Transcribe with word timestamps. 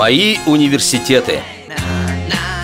Мои 0.00 0.38
университеты. 0.46 1.40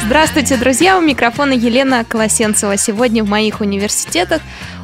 Здравствуйте, 0.06 0.56
друзья! 0.56 0.96
У 0.96 1.02
микрофона 1.02 1.52
Елена 1.52 2.02
Колосенцева. 2.02 2.78
Сегодня 2.78 3.22
в 3.22 3.28
моих 3.28 3.60
университетах 3.60 4.40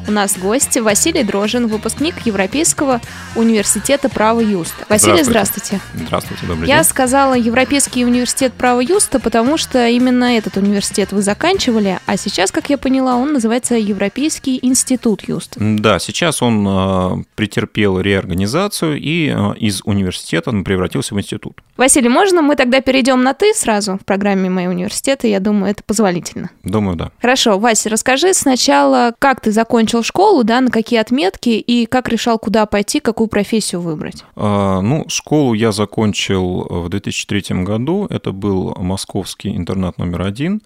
у 0.07 0.11
нас 0.11 0.37
гость 0.37 0.77
Василий 0.79 1.23
Дрожин, 1.23 1.67
выпускник 1.67 2.25
Европейского 2.25 3.01
университета 3.35 4.09
права 4.09 4.39
Юста. 4.39 4.85
Василий, 4.89 5.23
здравствуйте. 5.23 5.79
Здравствуйте, 5.93 6.45
добрый 6.45 6.67
Я 6.67 6.77
день. 6.77 6.83
сказала 6.85 7.33
Европейский 7.33 8.05
университет 8.05 8.53
права 8.53 8.81
Юста, 8.81 9.19
потому 9.19 9.57
что 9.57 9.87
именно 9.87 10.37
этот 10.37 10.57
университет 10.57 11.11
вы 11.11 11.21
заканчивали, 11.21 11.99
а 12.05 12.17
сейчас, 12.17 12.51
как 12.51 12.69
я 12.69 12.77
поняла, 12.77 13.15
он 13.15 13.33
называется 13.33 13.75
Европейский 13.75 14.59
институт 14.61 15.27
Юста. 15.27 15.59
Да, 15.59 15.99
сейчас 15.99 16.41
он 16.41 16.67
э, 16.67 17.23
претерпел 17.35 17.99
реорганизацию, 17.99 18.99
и 18.99 19.29
э, 19.29 19.55
из 19.57 19.81
университета 19.83 20.49
он 20.49 20.63
превратился 20.63 21.15
в 21.15 21.19
институт. 21.19 21.61
Василий, 21.77 22.09
можно 22.09 22.41
мы 22.41 22.55
тогда 22.55 22.81
перейдем 22.81 23.23
на 23.23 23.33
«ты» 23.33 23.53
сразу 23.53 23.97
в 23.97 24.05
программе 24.05 24.49
«Мои 24.49 24.67
университеты»? 24.67 25.27
Я 25.27 25.39
думаю, 25.39 25.71
это 25.71 25.83
позволительно. 25.83 26.49
Думаю, 26.63 26.95
да. 26.95 27.11
Хорошо, 27.21 27.57
Вася, 27.57 27.89
расскажи 27.89 28.33
сначала, 28.33 29.13
как 29.17 29.41
ты 29.41 29.51
закончил 29.51 29.92
школу, 30.01 30.43
да, 30.43 30.61
на 30.61 30.71
какие 30.71 30.99
отметки 30.99 31.49
и 31.49 31.85
как 31.85 32.09
решал, 32.09 32.39
куда 32.39 32.65
пойти, 32.65 32.99
какую 32.99 33.27
профессию 33.27 33.81
выбрать? 33.81 34.23
Э, 34.35 34.79
Ну, 34.81 35.05
школу 35.09 35.53
я 35.53 35.71
закончил 35.71 36.65
в 36.69 36.89
2003 36.89 37.63
году. 37.63 38.07
Это 38.09 38.31
был 38.31 38.73
московский 38.79 39.55
интернат 39.55 39.97
номер 39.99 40.21
один. 40.23 40.61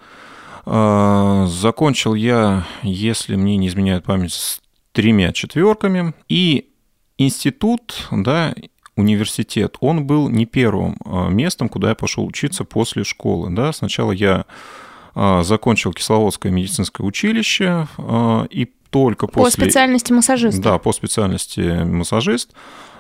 Э, 0.66 1.48
Закончил 1.50 2.14
я, 2.14 2.66
если 2.84 3.36
мне 3.36 3.58
не 3.58 3.68
изменяет 3.68 4.06
память, 4.06 4.34
с 4.34 4.62
тремя 4.92 5.34
четверками. 5.34 6.14
И 6.30 6.70
институт, 7.18 8.08
да, 8.12 8.54
университет, 8.96 9.78
он 9.80 10.06
был 10.06 10.28
не 10.30 10.46
первым 10.46 10.98
э, 11.06 11.30
местом, 11.30 11.70
куда 11.70 11.90
я 11.90 11.96
пошел 11.96 12.26
учиться 12.26 12.64
после 12.64 13.04
школы. 13.04 13.50
Да. 13.52 13.72
Сначала 13.72 14.12
я 14.12 14.46
э, 15.16 15.44
закончил 15.44 15.94
Кисловодское 15.94 16.52
медицинское 16.52 17.04
училище, 17.04 17.88
э, 17.98 18.48
и 18.50 18.66
только 18.90 19.28
По 19.28 19.42
после... 19.42 19.64
специальности 19.64 20.12
массажиста. 20.12 20.62
Да, 20.62 20.78
по 20.78 20.92
специальности 20.94 21.84
массажист. 21.84 22.52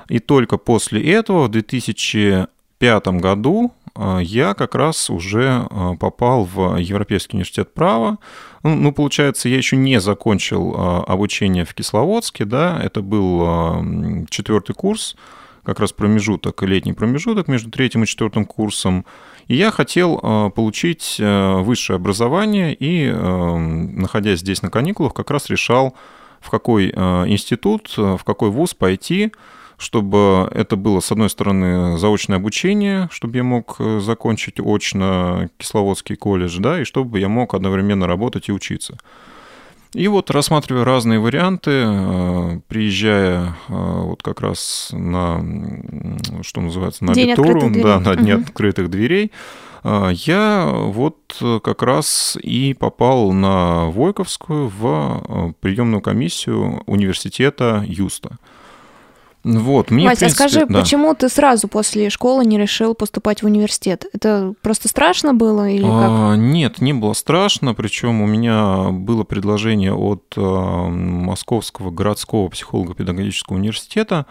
И 0.09 0.19
только 0.19 0.57
после 0.57 1.01
этого, 1.11 1.43
в 1.43 1.49
2005 1.49 3.07
году, 3.07 3.73
э, 3.95 4.19
я 4.21 4.53
как 4.53 4.75
раз 4.75 5.09
уже 5.09 5.67
э, 5.69 5.91
попал 5.99 6.45
в 6.45 6.77
Европейский 6.77 7.35
университет 7.35 7.73
права. 7.73 8.17
Ну, 8.63 8.75
ну, 8.75 8.91
получается, 8.91 9.49
я 9.49 9.57
еще 9.57 9.75
не 9.75 9.99
закончил 9.99 10.73
э, 10.73 11.03
обучение 11.07 11.65
в 11.65 11.73
Кисловодске, 11.73 12.45
да, 12.45 12.79
это 12.81 13.01
был 13.01 14.25
четвертый 14.29 14.73
курс, 14.73 15.15
как 15.63 15.79
раз 15.79 15.91
промежуток, 15.91 16.63
летний 16.63 16.93
промежуток 16.93 17.49
между 17.49 17.69
третьим 17.69 18.03
и 18.03 18.07
четвертым 18.07 18.45
курсом. 18.45 19.05
И 19.47 19.55
я 19.55 19.71
хотел 19.71 20.19
э, 20.21 20.49
получить 20.53 21.17
э, 21.19 21.55
высшее 21.61 21.95
образование 21.95 22.73
и, 22.73 23.05
э, 23.05 23.57
находясь 23.57 24.39
здесь 24.39 24.61
на 24.61 24.69
каникулах, 24.69 25.13
как 25.13 25.31
раз 25.31 25.49
решал, 25.49 25.95
в 26.41 26.51
какой 26.51 26.91
институт, 26.91 27.97
в 27.97 28.19
какой 28.23 28.51
вуз 28.51 28.75
пойти, 28.75 29.31
чтобы 29.77 30.49
это 30.53 30.75
было, 30.75 30.99
с 30.99 31.11
одной 31.11 31.31
стороны, 31.31 31.97
заочное 31.97 32.37
обучение, 32.37 33.09
чтобы 33.11 33.37
я 33.37 33.43
мог 33.43 33.77
закончить 33.99 34.59
очно 34.59 35.49
Кисловодский 35.57 36.15
колледж, 36.15 36.59
да, 36.59 36.79
и 36.79 36.83
чтобы 36.83 37.19
я 37.19 37.27
мог 37.27 37.55
одновременно 37.55 38.05
работать 38.05 38.49
и 38.49 38.51
учиться. 38.51 38.97
И 39.93 40.07
вот 40.07 40.29
рассматривая 40.31 40.83
разные 40.83 41.19
варианты, 41.19 41.71
э, 41.71 42.59
приезжая 42.67 43.55
э, 43.69 43.73
вот 43.73 44.21
как 44.21 44.41
раз 44.41 44.89
на, 44.91 45.41
что 46.43 46.61
называется, 46.61 47.05
на 47.05 47.13
День 47.13 47.35
да, 47.81 47.99
на 47.99 48.15
дни 48.15 48.33
Мгм. 48.33 48.43
открытых 48.43 48.89
дверей, 48.89 49.31
э, 49.83 50.09
я 50.13 50.69
вот 50.73 51.17
как 51.63 51.83
раз 51.83 52.37
и 52.41 52.73
попал 52.73 53.31
на 53.31 53.85
Войковскую 53.89 54.67
в 54.67 55.53
приемную 55.61 56.01
комиссию 56.01 56.83
университета 56.85 57.83
Юста. 57.87 58.37
Вот, 59.55 59.91
мне, 59.91 60.05
Вася, 60.05 60.17
а 60.17 60.19
принципе, 60.19 60.49
скажи, 60.49 60.65
да. 60.65 60.79
почему 60.79 61.13
ты 61.15 61.29
сразу 61.29 61.69
после 61.69 62.09
школы 62.09 62.45
не 62.45 62.57
решил 62.57 62.95
поступать 62.95 63.41
в 63.41 63.45
университет? 63.45 64.05
Это 64.11 64.53
просто 64.61 64.89
страшно 64.89 65.33
было 65.33 65.69
или 65.69 65.83
как? 65.83 65.91
А, 65.93 66.35
Нет, 66.35 66.81
не 66.81 66.93
было 66.93 67.13
страшно, 67.13 67.73
причем 67.73 68.21
у 68.21 68.27
меня 68.27 68.89
было 68.91 69.23
предложение 69.23 69.93
от 69.93 70.33
э, 70.35 70.41
Московского 70.41 71.91
городского 71.91 72.49
психолого-педагогического 72.49 73.55
университета 73.55 74.25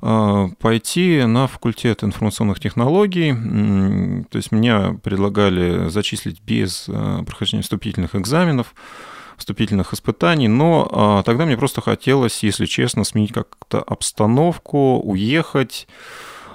э, 0.00 0.48
пойти 0.58 1.24
на 1.26 1.48
факультет 1.48 2.02
информационных 2.02 2.58
технологий. 2.58 3.32
То 4.30 4.36
есть 4.36 4.52
меня 4.52 4.96
предлагали 5.02 5.90
зачислить 5.90 6.40
без 6.40 6.86
э, 6.88 7.22
прохождения 7.26 7.62
вступительных 7.62 8.14
экзаменов, 8.14 8.74
вступительных 9.36 9.92
испытаний, 9.92 10.48
но 10.48 10.88
а, 10.90 11.22
тогда 11.22 11.46
мне 11.46 11.56
просто 11.56 11.80
хотелось, 11.80 12.42
если 12.42 12.66
честно, 12.66 13.04
сменить 13.04 13.32
как-то 13.32 13.82
обстановку, 13.82 14.98
уехать 14.98 15.86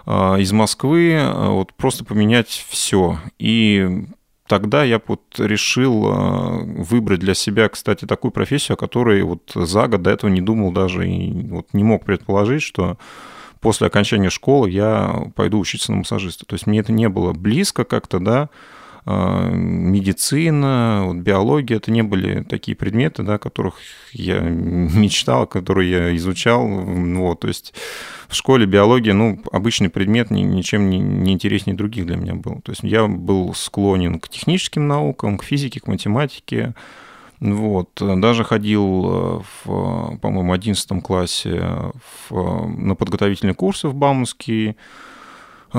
а, 0.05 0.37
из 0.37 0.51
Москвы, 0.51 1.17
а, 1.17 1.49
вот 1.49 1.73
просто 1.73 2.03
поменять 2.03 2.65
все. 2.69 3.19
И 3.39 4.05
тогда 4.47 4.83
я 4.83 5.01
вот 5.05 5.21
решил 5.37 6.01
выбрать 6.83 7.19
для 7.19 7.33
себя, 7.33 7.69
кстати, 7.69 8.05
такую 8.05 8.31
профессию, 8.31 8.73
о 8.73 8.77
которой 8.77 9.21
вот 9.23 9.51
за 9.55 9.87
год 9.87 10.01
до 10.01 10.09
этого 10.09 10.29
не 10.29 10.41
думал 10.41 10.71
даже 10.71 11.07
и 11.07 11.31
вот 11.47 11.67
не 11.73 11.83
мог 11.83 12.03
предположить, 12.03 12.61
что 12.61 12.97
после 13.61 13.87
окончания 13.87 14.29
школы 14.29 14.69
я 14.69 15.27
пойду 15.35 15.59
учиться 15.59 15.91
на 15.91 15.99
массажиста. 15.99 16.45
То 16.45 16.55
есть 16.55 16.67
мне 16.67 16.79
это 16.79 16.91
не 16.91 17.07
было 17.07 17.31
близко 17.31 17.85
как-то, 17.85 18.19
да, 18.19 18.49
медицина, 19.05 21.03
вот, 21.05 21.17
биология, 21.17 21.77
это 21.77 21.91
не 21.91 22.01
были 22.03 22.43
такие 22.43 22.75
предметы, 22.75 23.23
да, 23.23 23.37
которых 23.37 23.75
я 24.13 24.39
мечтал, 24.41 25.47
которые 25.47 25.89
я 25.91 26.15
изучал. 26.15 26.67
Вот, 26.67 27.39
то 27.41 27.47
есть 27.47 27.73
в 28.27 28.35
школе 28.35 28.65
биология, 28.65 29.13
ну, 29.13 29.41
обычный 29.51 29.89
предмет 29.89 30.31
ни- 30.31 30.41
ничем 30.41 30.89
не, 30.89 30.99
не 30.99 31.33
интереснее 31.33 31.75
других 31.75 32.05
для 32.05 32.15
меня 32.17 32.35
был. 32.35 32.61
То 32.61 32.71
есть 32.71 32.83
я 32.83 33.07
был 33.07 33.53
склонен 33.53 34.19
к 34.19 34.29
техническим 34.29 34.87
наукам, 34.87 35.37
к 35.37 35.43
физике, 35.43 35.79
к 35.79 35.87
математике. 35.87 36.73
Вот. 37.39 37.89
Даже 37.99 38.43
ходил 38.43 39.05
э, 39.05 39.41
в, 39.65 40.17
по-моему, 40.17 40.53
11 40.53 41.01
классе 41.01 41.59
в- 42.29 42.67
на 42.77 42.93
подготовительные 42.95 43.55
курсы 43.55 43.87
в 43.87 43.95
Бауманский 43.95 44.75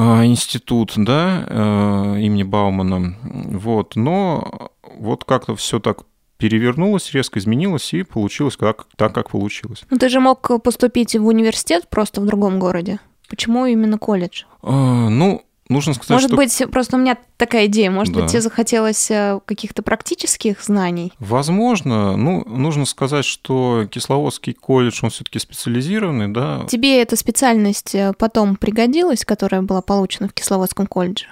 институт, 0.01 0.93
да, 0.97 1.47
э, 1.49 2.21
имени 2.21 2.43
Баумана. 2.43 3.17
Вот. 3.23 3.97
Но 3.97 4.71
вот 4.99 5.25
как-то 5.25 5.55
все 5.55 5.81
так 5.81 6.05
перевернулось, 6.39 7.13
резко 7.13 7.39
изменилось, 7.39 7.93
и 7.95 8.03
получилось 8.03 8.57
как, 8.57 8.87
так, 8.97 9.15
как 9.15 9.31
получилось. 9.31 9.85
Ну 9.91 9.99
ты 9.99 10.09
же 10.09 10.19
мог 10.21 10.63
поступить 10.63 11.15
в 11.15 11.27
университет 11.27 11.89
просто 11.89 12.21
в 12.21 12.27
другом 12.27 12.59
городе. 12.59 12.99
Почему 13.29 13.65
именно 13.67 13.99
колледж? 13.99 14.43
Э, 14.63 15.09
Ну, 15.09 15.43
нужно 15.69 15.95
сказать, 15.95 16.11
Может 16.11 16.29
что... 16.29 16.37
быть, 16.37 16.63
просто 16.71 16.97
у 16.97 17.01
меня 17.01 17.17
такая 17.37 17.67
идея, 17.67 17.91
может 17.91 18.15
быть, 18.15 18.25
Да. 18.25 18.29
тебе 18.29 18.41
захотелось 18.41 19.11
э, 19.11 19.41
каких-то 19.45 19.83
практических 19.83 20.63
знаний? 20.63 21.13
Возможно, 21.19 22.17
ну, 22.17 22.45
нужно 22.47 22.85
сказать, 22.85 23.25
что 23.25 23.87
Кисловодский 23.91 24.53
колледж, 24.53 25.01
он 25.03 25.11
все-таки 25.11 25.39
специализированный, 25.39 26.29
да. 26.29 26.65
Тебе 26.69 27.01
эта 27.01 27.17
специальность 27.17 27.95
э, 27.95 28.13
потом 28.19 28.57
пригодилась, 28.57 29.25
которая 29.25 29.63
была 29.63 29.83
получена 29.83 30.29
в 30.29 30.33
Кисловодском 30.33 30.87
колледже? 30.87 31.27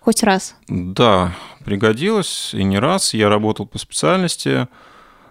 Хоть 0.00 0.22
раз. 0.22 0.54
Да, 0.68 1.34
пригодилось, 1.64 2.50
и 2.54 2.64
не 2.64 2.78
раз. 2.78 3.14
Я 3.14 3.28
работал 3.28 3.66
по 3.66 3.78
специальности, 3.78 4.66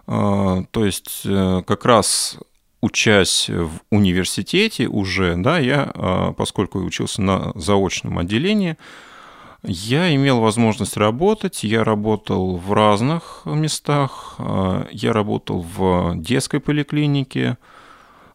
э, 0.07 0.63
то 0.71 0.85
есть 0.85 1.23
как 1.65 1.85
раз 1.85 2.37
учась 2.81 3.49
в 3.49 3.71
университете 3.89 4.87
уже, 4.87 5.35
да, 5.37 5.59
я, 5.59 5.91
э, 5.93 6.33
поскольку 6.37 6.79
учился 6.79 7.21
на 7.21 7.51
заочном 7.55 8.19
отделении, 8.19 8.77
я 9.63 10.15
имел 10.15 10.39
возможность 10.39 10.95
работать, 10.95 11.63
я 11.65 11.83
работал 11.83 12.55
в 12.55 12.71
разных 12.71 13.41
местах, 13.45 14.35
э, 14.39 14.85
я 14.91 15.11
работал 15.11 15.61
в 15.61 16.15
детской 16.15 16.61
поликлинике, 16.61 17.57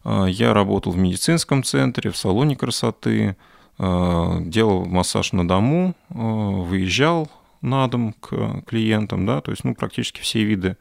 э, 0.03 0.25
я 0.29 0.53
работал 0.53 0.91
в 0.91 0.97
медицинском 0.97 1.63
центре, 1.63 2.11
в 2.11 2.17
салоне 2.17 2.55
красоты, 2.55 3.35
делал 3.77 4.85
массаж 4.85 5.33
на 5.33 5.45
дому, 5.45 5.95
выезжал 6.07 7.29
на 7.61 7.85
дом 7.89 8.13
к 8.21 8.61
клиентам, 8.65 9.25
да, 9.25 9.41
то 9.41 9.51
есть, 9.51 9.65
ну, 9.65 9.75
практически 9.75 10.21
все 10.21 10.45
виды, 10.45 10.77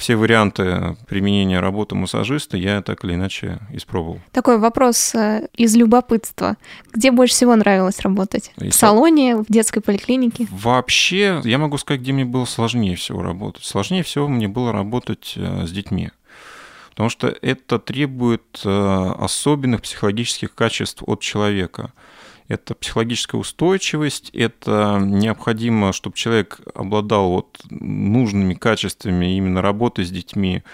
все 0.00 0.16
варианты 0.16 0.96
применения 1.06 1.60
работы 1.60 1.94
массажиста 1.94 2.56
я 2.56 2.80
так 2.80 3.04
или 3.04 3.14
иначе 3.14 3.58
испробовал. 3.70 4.20
Такой 4.32 4.58
вопрос 4.58 5.14
э, 5.14 5.48
из 5.54 5.76
любопытства. 5.76 6.56
Где 6.92 7.10
больше 7.10 7.34
всего 7.34 7.54
нравилось 7.54 8.00
работать? 8.00 8.50
И 8.60 8.70
В 8.70 8.74
салоне, 8.74 9.36
в 9.36 9.46
детской 9.48 9.80
поликлинике? 9.80 10.48
Вообще, 10.50 11.42
я 11.44 11.58
могу 11.58 11.76
сказать, 11.76 12.00
где 12.00 12.12
мне 12.12 12.24
было 12.24 12.46
сложнее 12.46 12.96
всего 12.96 13.22
работать. 13.22 13.62
Сложнее 13.62 14.02
всего 14.02 14.26
мне 14.26 14.48
было 14.48 14.72
работать 14.72 15.34
э, 15.36 15.66
с 15.66 15.70
детьми. 15.70 16.10
Потому 16.90 17.10
что 17.10 17.28
это 17.42 17.78
требует 17.78 18.62
э, 18.64 19.12
особенных 19.18 19.82
психологических 19.82 20.54
качеств 20.54 21.02
от 21.06 21.20
человека. 21.20 21.92
Это 22.50 22.74
психологическая 22.74 23.40
устойчивость, 23.40 24.30
это 24.30 24.98
необходимо, 25.00 25.92
чтобы 25.92 26.16
человек 26.16 26.60
обладал 26.74 27.30
вот 27.30 27.60
нужными 27.70 28.54
качествами 28.54 29.36
именно 29.36 29.62
работы 29.62 30.04
с 30.04 30.10
детьми, 30.10 30.64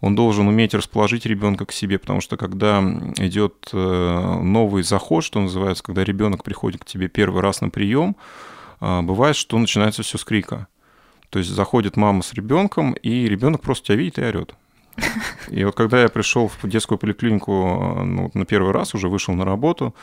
он 0.00 0.14
должен 0.14 0.48
уметь 0.48 0.72
расположить 0.72 1.26
ребенка 1.26 1.66
к 1.66 1.72
себе, 1.72 1.98
потому 1.98 2.22
что 2.22 2.38
когда 2.38 2.80
идет 3.18 3.68
э, 3.74 4.38
новый 4.42 4.82
заход, 4.82 5.22
что 5.22 5.40
называется, 5.40 5.84
когда 5.84 6.04
ребенок 6.04 6.42
приходит 6.42 6.84
к 6.84 6.86
тебе 6.86 7.08
первый 7.08 7.42
раз 7.42 7.60
на 7.60 7.68
прием, 7.68 8.16
э, 8.80 9.02
бывает, 9.02 9.36
что 9.36 9.58
начинается 9.58 10.02
все 10.02 10.16
с 10.16 10.24
крика. 10.24 10.68
То 11.28 11.38
есть 11.38 11.50
заходит 11.50 11.98
мама 11.98 12.22
с 12.22 12.32
ребенком, 12.32 12.94
и 12.94 13.28
ребенок 13.28 13.60
просто 13.60 13.88
тебя 13.88 13.96
видит 13.96 14.18
и 14.18 14.22
орет. 14.22 14.54
И 15.48 15.64
вот 15.64 15.74
когда 15.74 16.02
я 16.02 16.08
пришел 16.08 16.48
в 16.48 16.68
детскую 16.68 16.98
поликлинику 16.98 17.52
э, 17.52 18.02
ну, 18.02 18.30
на 18.34 18.44
первый 18.44 18.72
раз, 18.72 18.94
уже 18.94 19.08
вышел 19.08 19.34
на 19.34 19.44
работу, 19.44 19.94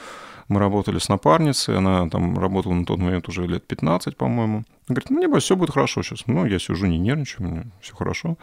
мы 0.47 0.59
работали 0.59 0.97
с 0.97 1.09
напарницей, 1.09 1.77
она 1.77 2.09
там 2.09 2.37
работала 2.39 2.73
на 2.73 2.85
тот 2.85 2.99
момент 2.99 3.27
уже 3.27 3.45
лет 3.45 3.67
15, 3.67 4.15
по-моему. 4.15 4.63
Говорит, 4.87 5.09
ну, 5.09 5.19
небось, 5.19 5.43
все 5.43 5.55
будет 5.55 5.71
хорошо 5.71 6.03
сейчас. 6.03 6.23
Ну, 6.27 6.45
я 6.45 6.59
сижу, 6.59 6.85
не 6.85 6.97
нервничаю, 6.97 7.47
меня 7.47 7.63
все 7.81 7.95
хорошо. 7.95 8.37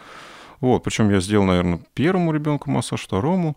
Вот, 0.60 0.82
причем 0.82 1.10
я 1.10 1.20
сделал, 1.20 1.44
наверное, 1.44 1.80
первому 1.94 2.32
ребенку 2.32 2.70
массаж, 2.70 3.02
второму. 3.02 3.56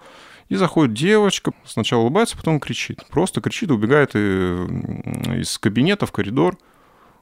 И 0.49 0.55
заходит 0.55 0.93
девочка, 0.93 1.51
сначала 1.65 2.01
улыбается, 2.01 2.37
потом 2.37 2.59
кричит. 2.59 3.05
Просто 3.09 3.41
кричит, 3.41 3.69
убегает 3.69 4.15
из 4.15 5.57
кабинета 5.57 6.05
в 6.05 6.13
коридор. 6.13 6.57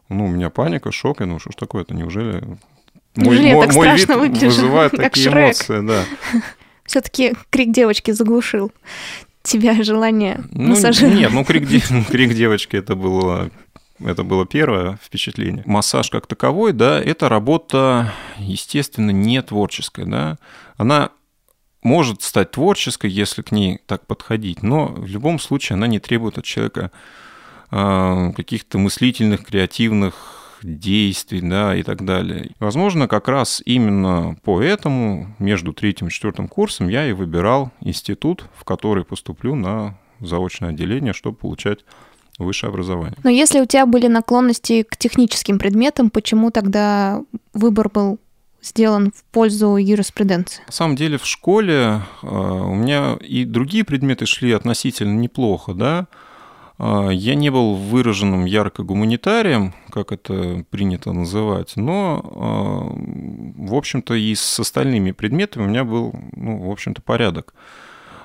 Ну, 0.09 0.25
у 0.25 0.29
меня 0.29 0.51
паника, 0.51 0.91
шок. 0.91 1.21
Я 1.21 1.25
думаю, 1.25 1.39
что 1.39 1.51
ж 1.51 1.55
такое-то, 1.55 1.95
неужели... 1.95 2.43
Мой, 3.15 3.39
мой, 3.53 3.67
так 3.67 3.75
мой 3.75 4.29
вид 4.29 4.41
вызывает 4.41 4.91
как 4.91 5.01
такие 5.01 5.29
Шрек. 5.29 5.45
эмоции, 5.45 5.87
да. 5.87 6.03
Все-таки 6.85 7.33
крик 7.49 7.71
девочки 7.71 8.11
заглушил 8.11 8.71
тебя 9.43 9.81
желание 9.83 10.43
ну, 10.51 10.69
массажировать. 10.69 11.17
Нет, 11.17 11.31
ну 11.31 11.43
крик, 11.45 11.67
крик 12.09 12.33
девочки 12.33 12.75
это 12.75 12.95
было 12.95 13.49
это 14.03 14.23
было 14.23 14.45
первое 14.45 14.99
впечатление. 15.01 15.63
Массаж 15.65 16.09
как 16.09 16.27
таковой, 16.27 16.73
да, 16.73 17.01
это 17.01 17.29
работа, 17.29 18.13
естественно, 18.37 19.11
не 19.11 19.41
творческая, 19.41 20.05
да. 20.05 20.37
Она 20.75 21.11
может 21.81 22.21
стать 22.21 22.51
творческой, 22.51 23.11
если 23.11 23.41
к 23.41 23.51
ней 23.51 23.79
так 23.85 24.05
подходить, 24.05 24.63
но 24.63 24.87
в 24.87 25.05
любом 25.05 25.39
случае 25.39 25.75
она 25.75 25.87
не 25.87 25.99
требует 25.99 26.37
от 26.37 26.43
человека 26.43 26.91
а, 27.71 28.31
каких-то 28.33 28.79
мыслительных, 28.79 29.45
креативных 29.45 30.44
действий, 30.63 31.41
да, 31.41 31.75
и 31.75 31.83
так 31.83 32.05
далее. 32.05 32.51
Возможно, 32.59 33.07
как 33.07 33.27
раз 33.27 33.61
именно 33.65 34.37
поэтому 34.43 35.35
между 35.39 35.73
третьим 35.73 36.07
и 36.07 36.11
четвертым 36.11 36.47
курсом 36.47 36.87
я 36.87 37.07
и 37.07 37.13
выбирал 37.13 37.71
институт, 37.81 38.45
в 38.55 38.63
который 38.63 39.05
поступлю 39.05 39.55
на 39.55 39.97
заочное 40.19 40.69
отделение, 40.69 41.13
чтобы 41.13 41.37
получать 41.37 41.79
высшее 42.37 42.69
образование. 42.69 43.15
Но 43.23 43.29
если 43.29 43.61
у 43.61 43.65
тебя 43.65 43.85
были 43.85 44.07
наклонности 44.07 44.83
к 44.83 44.97
техническим 44.97 45.59
предметам, 45.59 46.09
почему 46.09 46.51
тогда 46.51 47.21
выбор 47.53 47.89
был 47.89 48.19
сделан 48.61 49.11
в 49.15 49.23
пользу 49.31 49.75
юриспруденции? 49.77 50.61
На 50.65 50.73
самом 50.73 50.95
деле 50.95 51.17
в 51.17 51.25
школе 51.25 52.01
э, 52.23 52.27
у 52.27 52.73
меня 52.73 53.17
и 53.21 53.45
другие 53.45 53.83
предметы 53.83 54.25
шли 54.25 54.51
относительно 54.51 55.17
неплохо, 55.17 55.73
да. 55.73 56.07
Э, 56.77 57.09
я 57.11 57.35
не 57.35 57.49
был 57.49 57.75
выраженным 57.75 58.45
ярко 58.45 58.83
гуманитарием, 58.83 59.73
как 59.89 60.11
это 60.11 60.65
принято 60.69 61.11
называть, 61.13 61.73
но, 61.75 62.21
э, 62.23 63.67
в 63.67 63.75
общем-то, 63.75 64.13
и 64.13 64.35
с 64.35 64.59
остальными 64.59 65.11
предметами 65.11 65.63
у 65.63 65.69
меня 65.69 65.83
был, 65.83 66.13
ну, 66.35 66.67
в 66.67 66.71
общем-то, 66.71 67.01
порядок. 67.01 67.53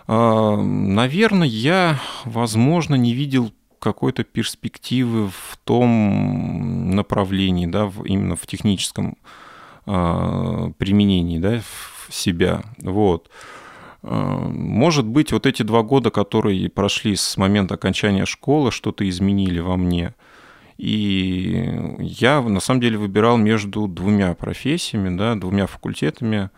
Наверное, 0.08 1.46
я, 1.46 2.00
возможно, 2.24 2.96
не 2.96 3.14
видел 3.14 3.52
какой-то 3.78 4.24
перспективы 4.24 5.28
в 5.28 5.56
том 5.62 6.90
направлении, 6.90 7.66
да, 7.66 7.88
именно 8.04 8.34
в 8.34 8.44
техническом 8.44 9.16
применении, 9.84 11.38
да, 11.38 11.60
в 11.60 12.12
себя. 12.12 12.62
Вот. 12.78 13.30
Может 14.02 15.06
быть, 15.06 15.32
вот 15.32 15.46
эти 15.46 15.62
два 15.62 15.82
года, 15.82 16.10
которые 16.10 16.70
прошли 16.70 17.16
с 17.16 17.36
момента 17.36 17.74
окончания 17.74 18.24
школы, 18.24 18.70
что-то 18.70 19.08
изменили 19.08 19.60
во 19.60 19.76
мне. 19.76 20.14
И 20.78 21.70
я 21.98 22.40
на 22.40 22.60
самом 22.60 22.80
деле 22.80 22.96
выбирал 22.96 23.36
между 23.36 23.86
двумя 23.86 24.34
профессиями, 24.34 25.14
да, 25.14 25.34
двумя 25.34 25.66
факультетами 25.66 26.50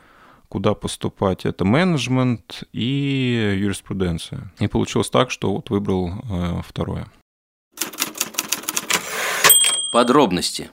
куда 0.53 0.75
поступать. 0.75 1.47
Это 1.47 1.65
менеджмент 1.65 2.65
и 2.73 3.57
юриспруденция. 3.59 4.53
И 4.59 4.69
получилось 4.69 5.09
так, 5.09 5.31
что 5.31 5.55
вот 5.55 5.71
выбрал 5.71 6.11
э, 6.11 6.61
второе. 6.63 7.07
Подробности. 9.91 10.71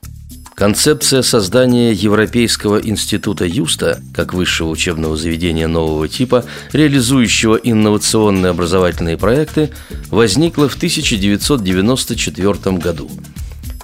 Концепция 0.60 1.22
создания 1.22 1.94
Европейского 1.94 2.82
института 2.82 3.46
Юста, 3.46 4.02
как 4.14 4.34
высшего 4.34 4.68
учебного 4.68 5.16
заведения 5.16 5.70
нового 5.70 6.10
типа, 6.10 6.44
реализующего 6.74 7.56
инновационные 7.56 8.50
образовательные 8.50 9.16
проекты, 9.16 9.70
возникла 10.12 10.68
в 10.68 10.76
1994 10.76 12.76
году. 12.76 13.10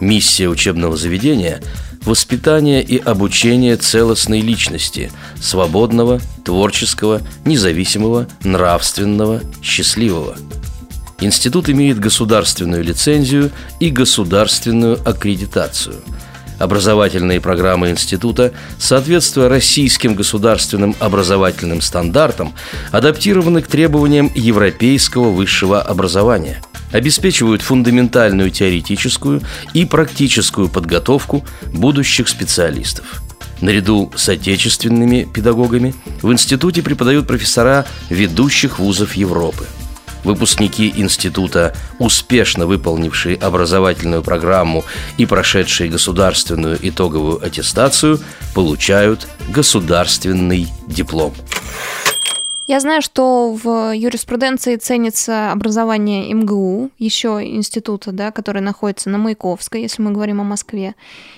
Миссия 0.02 0.50
учебного 0.50 0.98
заведения 0.98 1.64
воспитание 2.04 2.84
и 2.84 2.98
обучение 2.98 3.78
целостной 3.78 4.42
личности, 4.42 5.14
свободного, 5.40 6.20
творческого, 6.44 7.22
независимого, 7.46 8.28
нравственного, 8.44 9.40
счастливого. 9.64 10.36
Институт 11.22 11.70
имеет 11.70 12.02
государственную 12.02 12.84
лицензию 12.84 13.52
и 13.80 13.90
государственную 13.90 15.00
аккредитацию. 15.08 15.96
Образовательные 16.60 17.42
программы 17.42 17.90
института, 17.90 18.54
соответствуя 18.80 19.50
российским 19.50 20.16
государственным 20.16 20.96
образовательным 21.00 21.82
стандартам, 21.82 22.54
адаптированы 22.92 23.62
к 23.62 23.68
требованиям 23.68 24.32
европейского 24.34 25.30
высшего 25.30 25.82
образования– 25.82 26.62
обеспечивают 26.96 27.62
фундаментальную 27.62 28.50
теоретическую 28.50 29.42
и 29.74 29.86
практическую 29.86 30.70
подготовку 30.70 31.46
будущих 31.74 32.30
специалистов. 32.30 33.22
Наряду 33.62 34.12
с 34.16 34.30
отечественными 34.30 35.28
педагогами 35.34 35.94
в 36.22 36.32
институте 36.32 36.82
преподают 36.82 37.28
профессора 37.28 37.86
ведущих 38.10 38.80
вузов 38.80 39.14
Европы. 39.16 39.66
Выпускники 40.26 40.92
института, 40.98 41.76
успешно 42.00 42.66
выполнившие 42.66 43.38
образовательную 43.38 44.24
программу 44.24 44.84
и 45.18 45.28
прошедшие 45.28 45.88
государственную 45.90 46.80
итоговую 46.82 47.46
аттестацию, 47.46 48.20
получают 48.56 49.28
государственный 49.50 50.68
диплом. 50.88 51.34
Я 52.68 52.80
знаю, 52.80 53.04
что 53.04 53.54
в 53.54 53.96
юриспруденции 53.96 54.78
ценится 54.78 55.52
образование 55.52 56.34
МГУ, 56.34 56.90
еще 56.98 57.40
института, 57.44 58.12
да, 58.12 58.32
который 58.32 58.64
находится 58.64 59.12
на 59.12 59.20
Маяковской, 59.20 59.84
если 59.84 60.02
мы 60.02 60.12
говорим 60.12 60.42
о 60.42 60.44
Москве. 60.44 60.96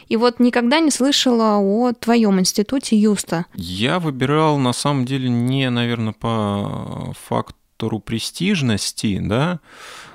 И 0.07 0.15
вот 0.15 0.39
никогда 0.39 0.79
не 0.79 0.91
слышала 0.91 1.57
о 1.57 1.91
твоем 1.91 2.39
институте 2.39 2.97
Юста. 2.97 3.45
Я 3.53 3.99
выбирал, 3.99 4.57
на 4.57 4.71
самом 4.71 5.03
деле, 5.03 5.27
не, 5.27 5.69
наверное, 5.69 6.13
по 6.13 7.11
фактору 7.77 7.99
престижности, 7.99 9.19
да, 9.21 9.59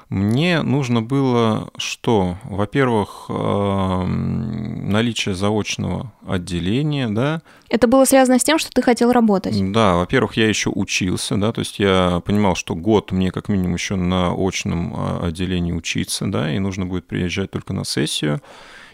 мне 0.08 0.62
нужно 0.62 1.00
было 1.00 1.70
что? 1.78 2.36
Во-первых, 2.42 3.26
наличие 3.28 5.34
заочного 5.34 6.12
отделения, 6.26 7.08
да. 7.08 7.40
Это 7.70 7.86
было 7.86 8.04
связано 8.04 8.38
с 8.38 8.44
тем, 8.44 8.58
что 8.58 8.70
ты 8.72 8.82
хотел 8.82 9.12
работать? 9.12 9.72
Да, 9.72 9.94
во-первых, 9.94 10.36
я 10.36 10.48
еще 10.48 10.70
учился, 10.70 11.36
да, 11.36 11.52
то 11.52 11.60
есть 11.60 11.78
я 11.78 12.20
понимал, 12.26 12.56
что 12.56 12.74
год 12.74 13.12
мне 13.12 13.30
как 13.30 13.48
минимум 13.48 13.74
еще 13.74 13.94
на 13.94 14.34
очном 14.36 14.94
а, 14.96 15.26
отделении 15.28 15.72
учиться, 15.72 16.26
да, 16.26 16.52
и 16.52 16.58
нужно 16.58 16.84
будет 16.84 17.06
приезжать 17.06 17.52
только 17.52 17.72
на 17.72 17.84
сессию. 17.84 18.42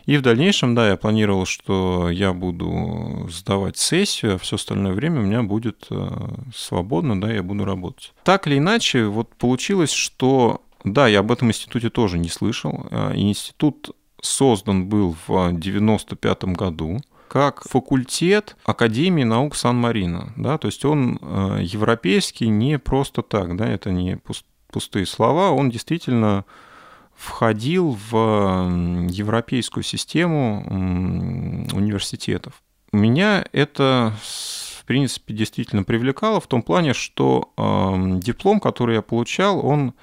И 0.09 0.17
в 0.17 0.23
дальнейшем, 0.23 0.75
да, 0.75 0.89
я 0.89 0.97
планировал, 0.97 1.45
что 1.45 2.09
я 2.09 2.33
буду 2.33 3.29
сдавать 3.31 3.77
сессию, 3.77 4.37
а 4.37 4.39
все 4.39 4.57
остальное 4.57 4.95
время 4.95 5.21
у 5.21 5.25
меня 5.25 5.43
будет 5.43 5.87
э, 5.91 6.09
свободно, 6.57 7.21
да, 7.21 7.31
я 7.31 7.43
буду 7.43 7.67
работать. 7.67 8.15
Так 8.25 8.47
или 8.47 8.57
иначе, 8.57 9.05
вот 9.05 9.29
получилось, 9.35 9.93
что 9.93 10.63
да, 10.83 11.09
я 11.09 11.19
об 11.19 11.31
этом 11.31 11.49
институте 11.49 11.91
тоже 11.91 12.17
не 12.17 12.31
слышал. 12.31 12.87
А, 12.91 13.13
институт 13.15 13.95
создан 14.23 14.87
был 14.87 15.15
в 15.27 15.53
95 15.53 16.45
году 16.45 17.01
как 17.29 17.69
факультет 17.69 18.57
Академии 18.65 19.25
наук 19.25 19.57
Сан-Марино. 19.57 20.33
Да? 20.37 20.57
То 20.57 20.69
есть 20.69 20.87
он 20.87 21.19
э, 21.21 21.59
европейский 21.65 22.49
не 22.49 22.79
просто 22.79 23.21
так, 23.21 23.57
да? 23.57 23.69
это 23.69 23.91
не 23.91 24.19
пустые 24.73 25.05
слова, 25.05 25.51
он 25.51 25.69
действительно 25.69 26.47
входил 27.19 27.99
в 28.11 28.15
европейскую 29.11 29.83
систему 29.83 30.65
университетов. 31.75 32.63
Меня 32.93 33.45
это, 33.53 34.15
в 34.23 34.85
принципе, 34.85 35.35
действительно 35.35 35.83
привлекало 35.83 36.41
в 36.41 36.47
том 36.47 36.63
плане, 36.63 36.95
что 36.95 37.53
диплом, 38.23 38.61
который 38.61 38.95
я 38.95 39.03
получал, 39.03 39.67
он 39.67 39.95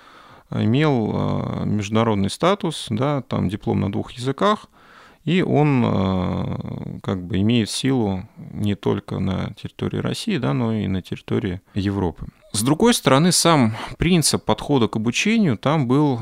имел 0.52 1.64
международный 1.66 2.30
статус, 2.30 2.88
да, 2.90 3.22
там 3.22 3.48
диплом 3.50 3.80
на 3.80 3.92
двух 3.92 4.12
языках, 4.12 4.68
и 5.24 5.42
он 5.42 7.00
как 7.02 7.26
бы 7.26 7.38
имеет 7.38 7.70
силу 7.70 8.28
не 8.52 8.76
только 8.76 9.20
на 9.20 9.54
территории 9.54 9.98
России, 9.98 10.38
да, 10.38 10.54
но 10.54 10.74
и 10.74 10.86
на 10.88 11.02
территории 11.02 11.62
Европы. 11.74 12.28
С 12.52 12.62
другой 12.62 12.94
стороны, 12.94 13.32
сам 13.32 13.74
принцип 13.98 14.44
подхода 14.44 14.88
к 14.88 14.98
обучению 14.98 15.58
там 15.58 15.88
был 15.88 16.20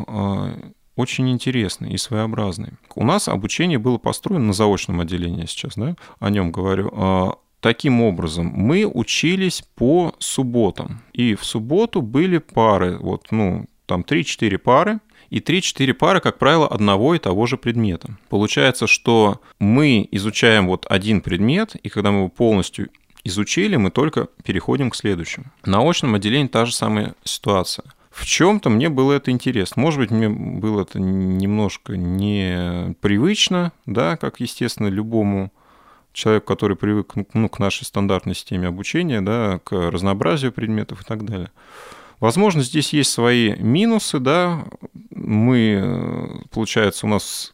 очень 0.96 1.30
интересный 1.30 1.92
и 1.92 1.98
своеобразный. 1.98 2.74
У 2.96 3.04
нас 3.04 3.28
обучение 3.28 3.80
было 3.80 3.98
построено 3.98 4.48
на 4.48 4.54
заочном 4.54 5.00
отделении 5.00 5.46
сейчас, 5.46 5.74
да, 5.76 5.96
о 6.20 6.30
нем 6.30 6.52
говорю. 6.52 6.92
А, 6.94 7.36
таким 7.60 8.02
образом, 8.02 8.48
мы 8.48 8.86
учились 8.86 9.64
по 9.76 10.14
субботам. 10.20 11.02
И 11.14 11.36
в 11.36 11.44
субботу 11.46 12.02
были 12.02 12.38
пары, 12.38 12.98
вот, 12.98 13.28
ну, 13.32 13.66
там 13.86 14.02
3-4 14.02 14.58
пары, 14.58 15.00
и 15.30 15.40
3-4 15.40 15.94
пары, 15.94 16.20
как 16.20 16.38
правило, 16.38 16.68
одного 16.68 17.16
и 17.16 17.20
того 17.20 17.48
же 17.48 17.58
предмета. 17.58 18.18
Получается, 18.30 18.86
что 18.86 19.42
мы 19.60 20.08
изучаем 20.12 20.68
вот 20.68 20.86
один 20.90 21.22
предмет, 21.22 21.76
и 21.76 21.90
когда 21.90 22.12
мы 22.12 22.20
его 22.20 22.30
полностью 22.30 22.90
изучили, 23.24 23.78
мы 23.78 23.90
только 23.90 24.28
переходим 24.44 24.92
к 24.92 24.96
следующему. 24.96 25.46
На 25.66 25.82
очном 25.90 26.14
отделении 26.14 26.48
та 26.48 26.66
же 26.66 26.74
самая 26.74 27.16
ситуация– 27.24 27.86
в 28.14 28.26
чем-то 28.26 28.70
мне 28.70 28.90
было 28.90 29.14
это 29.14 29.32
интересно. 29.32 29.82
Может 29.82 30.00
быть, 30.00 30.12
мне 30.12 30.30
было 30.30 30.84
это 30.84 31.00
немножко 31.00 31.98
непривычно, 31.98 33.72
да, 33.88 34.18
как, 34.18 34.40
естественно, 34.40 34.88
любому 34.88 35.52
человеку, 36.14 36.46
который 36.46 36.78
привык 36.78 37.16
ну, 37.34 37.50
к 37.50 37.58
нашей 37.58 37.86
стандартной 37.86 38.36
системе 38.36 38.68
обучения, 38.68 39.20
да, 39.20 39.60
к 39.64 39.72
разнообразию 39.74 40.52
предметов 40.52 41.02
и 41.02 41.06
так 41.06 41.26
далее. 41.26 41.50
Возможно, 42.20 42.62
здесь 42.62 42.94
есть 42.94 43.12
свои 43.12 43.56
минусы, 43.56 44.20
да, 44.20 44.64
мы, 45.10 46.44
получается, 46.52 47.08
у 47.08 47.10
нас 47.10 47.52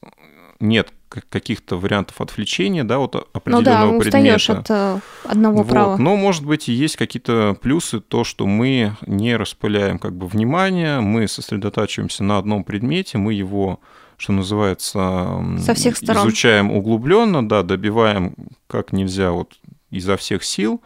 нет 0.60 0.92
каких-то 1.10 1.78
вариантов 1.78 2.22
отвлечения, 2.22 2.84
да, 2.84 3.00
вот 3.00 3.16
определенного 3.34 3.94
ну 3.94 4.00
да, 4.00 4.10
предмета. 4.12 4.60
от 4.60 4.66
э, 4.70 5.00
одного 5.26 5.58
вот. 5.64 5.68
права. 5.68 5.98
Но, 5.98 6.16
может 6.16 6.46
быть, 6.46 6.70
и 6.70 6.74
есть 6.74 6.98
какие-то 6.98 7.58
плюсы, 7.60 8.00
то, 8.00 8.24
что 8.24 8.46
мы 8.46 8.96
не 9.06 9.36
распыляем 9.36 10.00
как 10.00 10.16
бы 10.16 10.28
внимание, 10.28 11.00
мы 11.00 11.28
сосредотачиваемся 11.28 12.24
на 12.24 12.38
одном 12.38 12.64
предмете, 12.64 13.18
мы 13.18 13.34
его 13.34 13.80
что 14.18 14.34
называется, 14.34 15.42
Со 15.66 15.74
всех 15.74 15.96
сторон. 15.96 16.28
изучаем 16.28 16.72
углубленно, 16.72 17.48
да, 17.48 17.64
добиваем 17.64 18.36
как 18.68 18.92
нельзя 18.92 19.32
вот 19.32 19.54
изо 19.92 20.18
всех 20.18 20.44
сил. 20.44 20.82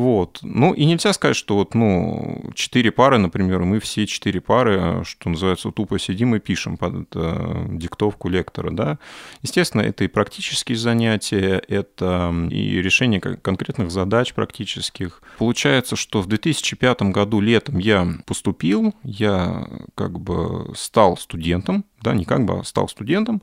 Вот. 0.00 0.38
Ну, 0.40 0.72
и 0.72 0.86
нельзя 0.86 1.12
сказать, 1.12 1.36
что 1.36 1.56
вот, 1.56 1.74
ну, 1.74 2.42
четыре 2.54 2.90
пары, 2.90 3.18
например, 3.18 3.64
мы 3.64 3.80
все 3.80 4.06
четыре 4.06 4.40
пары, 4.40 5.04
что 5.04 5.28
называется, 5.28 5.70
тупо 5.72 5.98
сидим 5.98 6.34
и 6.34 6.38
пишем 6.38 6.78
под 6.78 7.02
это, 7.02 7.66
диктовку 7.68 8.30
лектора, 8.30 8.70
да. 8.70 8.98
Естественно, 9.42 9.82
это 9.82 10.04
и 10.04 10.08
практические 10.08 10.78
занятия, 10.78 11.62
это 11.68 12.34
и 12.50 12.80
решение 12.80 13.20
конкретных 13.20 13.90
задач 13.90 14.32
практических. 14.32 15.20
Получается, 15.36 15.96
что 15.96 16.22
в 16.22 16.28
2005 16.28 17.02
году 17.02 17.40
летом 17.40 17.76
я 17.76 18.08
поступил, 18.24 18.94
я 19.02 19.68
как 19.96 20.18
бы 20.18 20.72
стал 20.76 21.18
студентом, 21.18 21.84
да, 22.00 22.14
не 22.14 22.24
как 22.24 22.46
бы, 22.46 22.60
а 22.60 22.64
стал 22.64 22.88
студентом, 22.88 23.42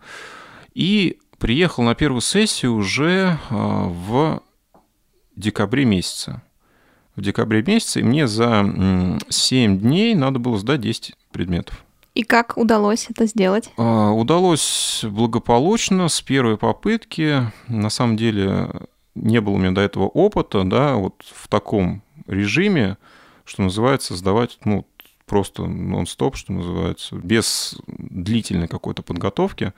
и 0.73 1.19
приехал 1.37 1.83
на 1.83 1.93
первую 1.93 2.21
сессию 2.21 2.73
уже 2.73 3.37
а, 3.51 3.89
в 3.89 4.41
декабре 5.35 5.85
месяце 5.85 6.41
в 7.17 7.21
декабре 7.21 7.62
месяце, 7.63 8.00
и 8.00 8.03
мне 8.03 8.27
за 8.27 9.19
7 9.27 9.79
дней 9.79 10.15
надо 10.15 10.39
было 10.39 10.57
сдать 10.57 10.79
10 10.81 11.15
предметов. 11.31 11.83
И 12.13 12.24
как 12.24 12.57
удалось 12.57 13.07
это 13.09 13.25
сделать? 13.25 13.71
А, 13.77 14.12
удалось 14.12 15.03
благополучно 15.03 16.07
с 16.07 16.21
первой 16.21 16.57
попытки. 16.57 17.51
На 17.67 17.89
самом 17.89 18.17
деле 18.17 18.69
не 19.13 19.41
было 19.41 19.55
у 19.55 19.57
меня 19.57 19.71
до 19.71 19.81
этого 19.81 20.05
опыта, 20.05 20.63
да, 20.63 20.95
вот 20.95 21.13
в 21.27 21.47
таком 21.47 22.01
режиме, 22.27 22.97
что 23.45 23.63
называется, 23.63 24.15
сдавать, 24.15 24.57
ну, 24.63 24.86
просто 25.25 25.65
нон-стоп, 25.65 26.36
что 26.36 26.53
называется, 26.53 27.15
без 27.15 27.77
длительной 27.88 28.67
какой-то 28.67 29.03
подготовки. 29.03 29.74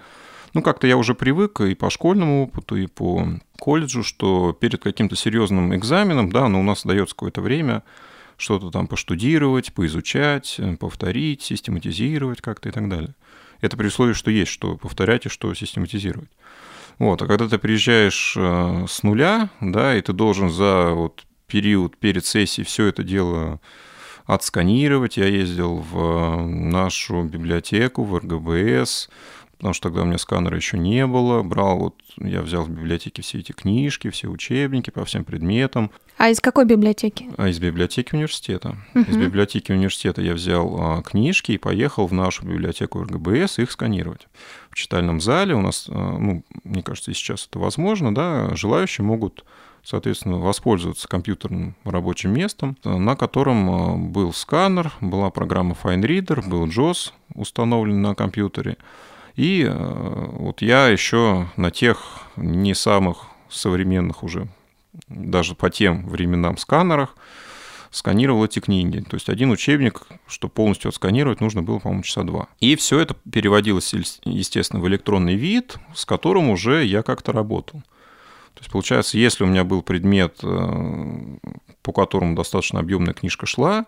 Ну, 0.54 0.62
как-то 0.62 0.88
я 0.88 0.98
уже 0.98 1.16
привык 1.16 1.62
и 1.62 1.76
по 1.76 1.90
школьному 1.90 2.44
опыту, 2.44 2.76
и 2.76 2.88
по 2.88 3.28
колледжу, 3.60 4.04
что 4.04 4.54
перед 4.54 4.82
каким-то 4.82 5.16
серьезным 5.16 5.76
экзаменом, 5.76 6.32
да, 6.32 6.48
но 6.48 6.60
у 6.60 6.64
нас 6.64 6.84
дается 6.84 7.16
какое-то 7.16 7.42
время 7.42 7.84
что-то 8.38 8.72
там 8.72 8.88
поштудировать, 8.88 9.74
поизучать, 9.74 10.60
повторить, 10.80 11.42
систематизировать 11.42 12.42
как-то 12.42 12.70
и 12.70 12.72
так 12.72 12.90
далее. 12.90 13.14
Это 13.62 13.76
при 13.76 13.88
условии, 13.88 14.14
что 14.14 14.32
есть 14.32 14.52
что 14.52 14.78
повторять 14.78 15.26
и 15.26 15.30
что 15.30 15.54
систематизировать. 15.54 16.30
Вот, 16.98 17.22
а 17.22 17.28
когда 17.28 17.48
ты 17.48 17.58
приезжаешь 17.58 18.36
э, 18.38 18.86
с 18.88 19.04
нуля, 19.04 19.50
да, 19.62 19.96
и 19.96 20.02
ты 20.02 20.14
должен 20.14 20.50
за 20.50 20.92
вот 20.94 21.26
период 21.48 21.98
перед 21.98 22.26
сессией 22.26 22.66
все 22.66 22.88
это 22.88 23.04
дело 23.04 23.60
отсканировать. 24.26 25.18
Я 25.18 25.26
ездил 25.26 25.78
в 25.78 26.46
нашу 26.46 27.24
библиотеку, 27.24 28.04
в 28.04 28.16
РГБС, 28.18 29.10
потому 29.60 29.74
что 29.74 29.90
тогда 29.90 30.04
у 30.04 30.06
меня 30.06 30.18
сканера 30.18 30.56
еще 30.56 30.78
не 30.78 31.06
было. 31.06 31.44
Брал 31.44 31.78
вот, 31.80 31.96
я 32.18 32.42
взял 32.42 32.64
в 32.64 32.70
библиотеке 32.70 33.22
все 33.22 33.40
эти 33.40 33.52
книжки, 33.52 34.10
все 34.10 34.30
учебники 34.30 34.90
по 34.90 35.04
всем 35.04 35.26
предметам. 35.26 35.92
А 36.18 36.30
из 36.30 36.40
какой 36.40 36.64
библиотеки? 36.64 37.30
А 37.38 37.50
из 37.50 37.60
библиотеки 37.60 38.16
университета. 38.16 38.78
Угу. 38.96 39.04
Из 39.04 39.18
библиотеки 39.18 39.74
университета 39.74 40.22
я 40.22 40.34
взял 40.34 40.78
а, 40.80 41.02
книжки 41.02 41.52
и 41.52 41.58
поехал 41.58 42.08
в 42.08 42.14
нашу 42.14 42.46
библиотеку 42.46 43.04
РГБС 43.04 43.60
их 43.60 43.72
сканировать. 43.72 44.30
В 44.70 44.76
читальном 44.76 45.20
зале 45.20 45.56
у 45.56 45.62
нас, 45.62 45.90
а, 45.90 46.18
ну, 46.18 46.46
мне 46.64 46.82
кажется, 46.82 47.12
и 47.12 47.14
сейчас 47.14 47.46
это 47.46 47.60
возможно, 47.60 48.16
да, 48.16 48.56
желающие 48.56 49.06
могут 49.06 49.44
соответственно, 49.84 50.38
воспользоваться 50.38 51.08
компьютерным 51.08 51.76
рабочим 51.84 52.34
местом, 52.34 52.78
на 52.84 53.16
котором 53.16 53.70
а, 53.70 53.98
был 53.98 54.32
сканер, 54.32 54.94
была 55.02 55.32
программа 55.32 55.76
FineReader, 55.82 56.48
был 56.48 56.66
JOS 56.68 57.12
установлен 57.34 58.02
на 58.02 58.16
компьютере. 58.16 58.78
И 59.40 59.64
э, 59.64 60.26
вот 60.34 60.62
я 60.62 60.88
еще 60.88 61.48
на 61.56 61.72
тех 61.72 62.26
не 62.36 62.74
самых 62.74 63.28
современных 63.48 64.22
уже, 64.22 64.50
даже 65.08 65.56
по 65.56 65.70
тем 65.70 66.10
временам 66.10 66.58
сканерах, 66.58 67.16
сканировал 67.90 68.44
эти 68.44 68.60
книги. 68.60 69.00
То 69.00 69.16
есть 69.16 69.30
один 69.30 69.50
учебник, 69.52 70.02
что 70.28 70.50
полностью 70.50 70.90
отсканировать, 70.90 71.40
нужно 71.40 71.64
было, 71.64 71.80
по-моему, 71.80 72.04
часа 72.04 72.24
два. 72.24 72.50
И 72.60 72.76
все 72.76 73.00
это 73.00 73.16
переводилось, 73.32 73.94
естественно, 74.26 74.82
в 74.82 74.88
электронный 74.90 75.36
вид, 75.36 75.78
с 75.96 76.04
которым 76.04 76.50
уже 76.50 76.84
я 76.84 77.02
как-то 77.02 77.32
работал. 77.32 77.80
То 78.56 78.60
есть, 78.60 78.72
получается, 78.74 79.18
если 79.18 79.46
у 79.46 79.48
меня 79.48 79.64
был 79.64 79.84
предмет, 79.84 80.40
э, 80.44 81.38
по 81.82 81.94
которому 81.94 82.36
достаточно 82.36 82.82
объемная 82.82 83.14
книжка 83.14 83.46
шла, 83.46 83.86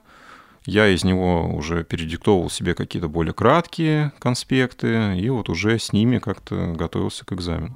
я 0.65 0.87
из 0.87 1.03
него 1.03 1.47
уже 1.53 1.83
передиктовывал 1.83 2.49
себе 2.49 2.75
какие-то 2.75 3.07
более 3.07 3.33
краткие 3.33 4.11
конспекты, 4.19 5.17
и 5.17 5.29
вот 5.29 5.49
уже 5.49 5.79
с 5.79 5.91
ними 5.93 6.19
как-то 6.19 6.73
готовился 6.73 7.25
к 7.25 7.33
экзамену. 7.33 7.75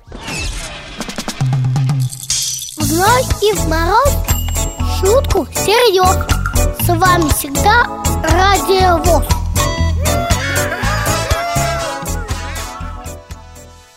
В 2.77 2.83
зной 2.83 3.23
и 3.41 3.53
в 3.55 3.67
мороз 3.67 4.35
шутку 4.99 5.47
серьез. 5.53 6.15
С 6.81 6.87
вами 6.87 7.27
всегда 7.29 7.85
Радио 8.29 8.97
ВОЗ. 9.03 9.44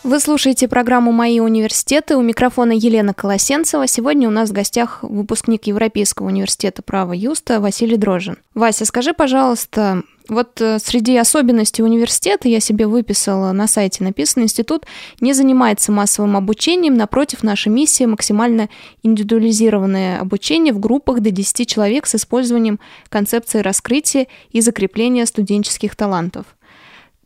Вы 0.03 0.21
слушаете 0.21 0.69
программу 0.69 1.11
«Мои 1.11 1.41
университеты». 1.41 2.15
У 2.15 2.21
микрофона 2.21 2.71
Елена 2.71 3.13
Колосенцева. 3.13 3.85
Сегодня 3.85 4.29
у 4.29 4.31
нас 4.31 4.49
в 4.49 4.53
гостях 4.53 4.99
выпускник 5.01 5.67
Европейского 5.67 6.27
университета 6.27 6.81
права 6.81 7.11
Юста 7.11 7.59
Василий 7.59 7.97
Дрожин. 7.97 8.37
Вася, 8.53 8.85
скажи, 8.85 9.13
пожалуйста, 9.13 10.03
вот 10.29 10.61
э, 10.61 10.79
среди 10.79 11.17
особенностей 11.17 11.83
университета 11.83 12.47
я 12.47 12.61
себе 12.61 12.87
выписала 12.87 13.51
на 13.51 13.67
сайте 13.67 14.05
написано, 14.05 14.43
институт 14.43 14.85
не 15.19 15.33
занимается 15.33 15.91
массовым 15.91 16.37
обучением, 16.37 16.95
напротив, 16.95 17.43
наша 17.43 17.69
миссия 17.69 18.07
максимально 18.07 18.69
индивидуализированное 19.03 20.21
обучение 20.21 20.73
в 20.73 20.79
группах 20.79 21.19
до 21.19 21.31
10 21.31 21.67
человек 21.67 22.07
с 22.07 22.15
использованием 22.15 22.79
концепции 23.09 23.59
раскрытия 23.59 24.27
и 24.51 24.61
закрепления 24.61 25.25
студенческих 25.25 25.97
талантов. 25.97 26.45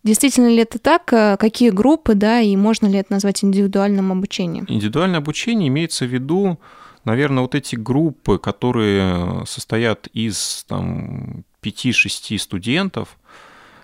Действительно 0.04 0.48
ли 0.48 0.58
это 0.58 0.80
так? 0.80 1.12
Э, 1.14 1.38
какие 1.38 1.70
группы, 1.70 2.14
да, 2.14 2.42
и 2.42 2.56
можно 2.56 2.88
ли 2.88 2.98
это 3.00 3.14
назвать 3.14 3.44
индивидуальным 3.44 4.12
обучением? 4.12 4.66
Индивидуальное 4.68 5.20
обучение 5.20 5.70
имеется 5.70 6.06
в 6.06 6.10
виду, 6.10 6.60
наверное, 7.06 7.42
вот 7.42 7.56
эти 7.56 7.76
группы, 7.76 8.38
которые 8.38 9.46
состоят 9.46 10.08
из 10.08 10.66
там, 10.68 11.46
5-6 11.62 12.38
студентов, 12.38 13.18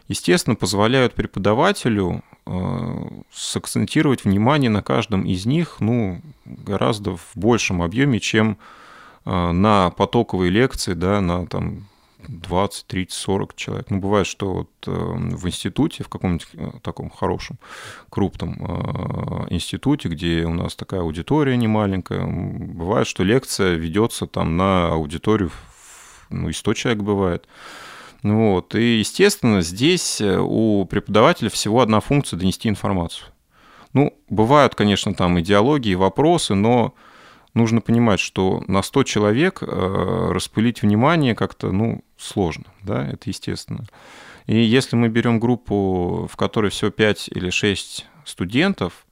естественно, 0.10 0.56
позволяют 0.58 1.14
преподавателю 1.14 2.22
э, 2.46 3.08
сакцентировать 3.32 4.26
внимание 4.26 4.70
на 4.70 4.84
каждом 4.84 5.24
из 5.24 5.46
них 5.46 5.78
ну, 5.80 6.22
гораздо 6.46 7.16
в 7.16 7.32
большем 7.36 7.82
объеме, 7.82 8.20
чем 8.20 8.58
э, 9.24 9.52
на 9.52 9.90
потоковые 9.92 10.52
лекции, 10.52 10.94
да, 10.94 11.22
на 11.22 11.48
там, 11.48 11.88
20, 12.28 12.86
30, 12.88 13.14
40 13.14 13.56
человек. 13.56 13.90
Ну, 13.90 14.00
бывает, 14.00 14.28
что 14.28 14.54
вот 14.54 14.70
э, 14.88 14.92
в 14.92 15.48
институте, 15.48 16.04
в 16.04 16.10
каком-нибудь 16.10 16.48
э, 16.54 16.72
таком 16.82 17.10
хорошем, 17.10 17.58
крупном 18.10 18.58
э, 18.60 19.54
институте, 19.54 20.10
где 20.10 20.44
у 20.46 20.54
нас 20.54 20.76
такая 20.76 21.02
аудитория 21.02 21.56
немаленькая, 21.56 22.26
бывает, 22.28 23.08
что 23.08 23.24
лекция 23.24 23.76
ведется 23.76 24.28
там 24.28 24.58
на 24.58 24.90
аудиторию, 24.90 25.52
ну, 26.30 26.50
и 26.50 26.54
100 26.54 26.74
человек 26.74 27.04
бывает. 27.04 27.48
Ну 28.22 28.54
вот. 28.54 28.76
И, 28.76 29.00
естественно, 29.00 29.62
здесь 29.62 30.22
у 30.22 30.86
преподавателя 30.86 31.50
всего 31.50 31.80
одна 31.80 32.02
функция– 32.02 32.38
донести 32.40 32.68
информацию. 32.68 33.28
Ну, 33.94 34.14
бывают, 34.30 34.76
конечно, 34.76 35.14
там 35.14 35.40
идеологии, 35.40 35.96
вопросы, 35.96 36.54
но 36.54 36.94
нужно 37.54 37.80
понимать, 37.80 38.20
что 38.20 38.62
на 38.68 38.84
100 38.84 39.04
человек 39.04 39.62
распылить 39.62 40.82
внимание 40.82 41.34
как-то, 41.34 41.72
ну, 41.72 42.04
сложно, 42.20 42.66
да, 42.84 43.08
это 43.08 43.30
естественно. 43.30 43.86
И 44.46 44.60
если 44.60 44.96
мы 44.96 45.10
берем 45.10 45.40
группу, 45.40 46.28
в 46.32 46.36
которой 46.36 46.70
всего 46.70 46.92
5 46.92 47.30
или 47.30 47.50
6 47.50 48.06
студентов, 48.26 49.06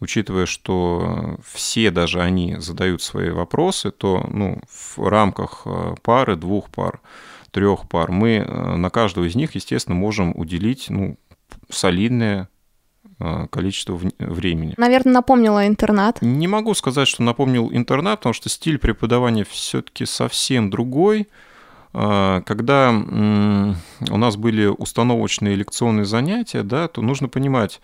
учитывая, 0.00 0.46
что 0.46 1.38
все 1.44 1.90
даже 1.90 2.20
они 2.20 2.56
задают 2.58 3.02
свои 3.02 3.30
вопросы, 3.30 3.90
то 3.90 4.26
ну, 4.30 4.60
в 4.68 5.08
рамках 5.08 5.62
э, 5.64 5.94
пары, 6.02 6.36
двух 6.36 6.70
пар, 6.70 7.00
трех 7.50 7.88
пар 7.88 8.10
мы 8.10 8.36
э, 8.36 8.76
на 8.76 8.90
каждого 8.90 9.24
из 9.24 9.34
них, 9.34 9.54
естественно, 9.54 9.96
можем 9.96 10.32
уделить 10.36 10.90
ну, 10.90 11.16
солидное 11.70 12.48
Э, 13.20 13.46
количество 13.48 13.98
времени. 14.18 14.74
Наверное, 14.76 15.14
напомнила 15.14 15.66
интернат. 15.68 16.20
Не 16.20 16.48
могу 16.48 16.74
сказать, 16.74 17.06
что 17.06 17.22
напомнил 17.22 17.70
интернат, 17.72 18.20
потому 18.20 18.32
что 18.32 18.48
стиль 18.48 18.78
преподавания 18.78 19.44
все-таки 19.44 20.04
совсем 20.04 20.68
другой. 20.68 21.28
Э, 21.94 22.42
когда 22.44 22.90
у 22.90 24.16
нас 24.16 24.36
были 24.36 24.66
установочные 24.66 25.54
лекционные 25.54 26.04
занятия, 26.04 26.62
да, 26.62 26.88
то 26.88 27.00
нужно 27.00 27.28
понимать, 27.28 27.80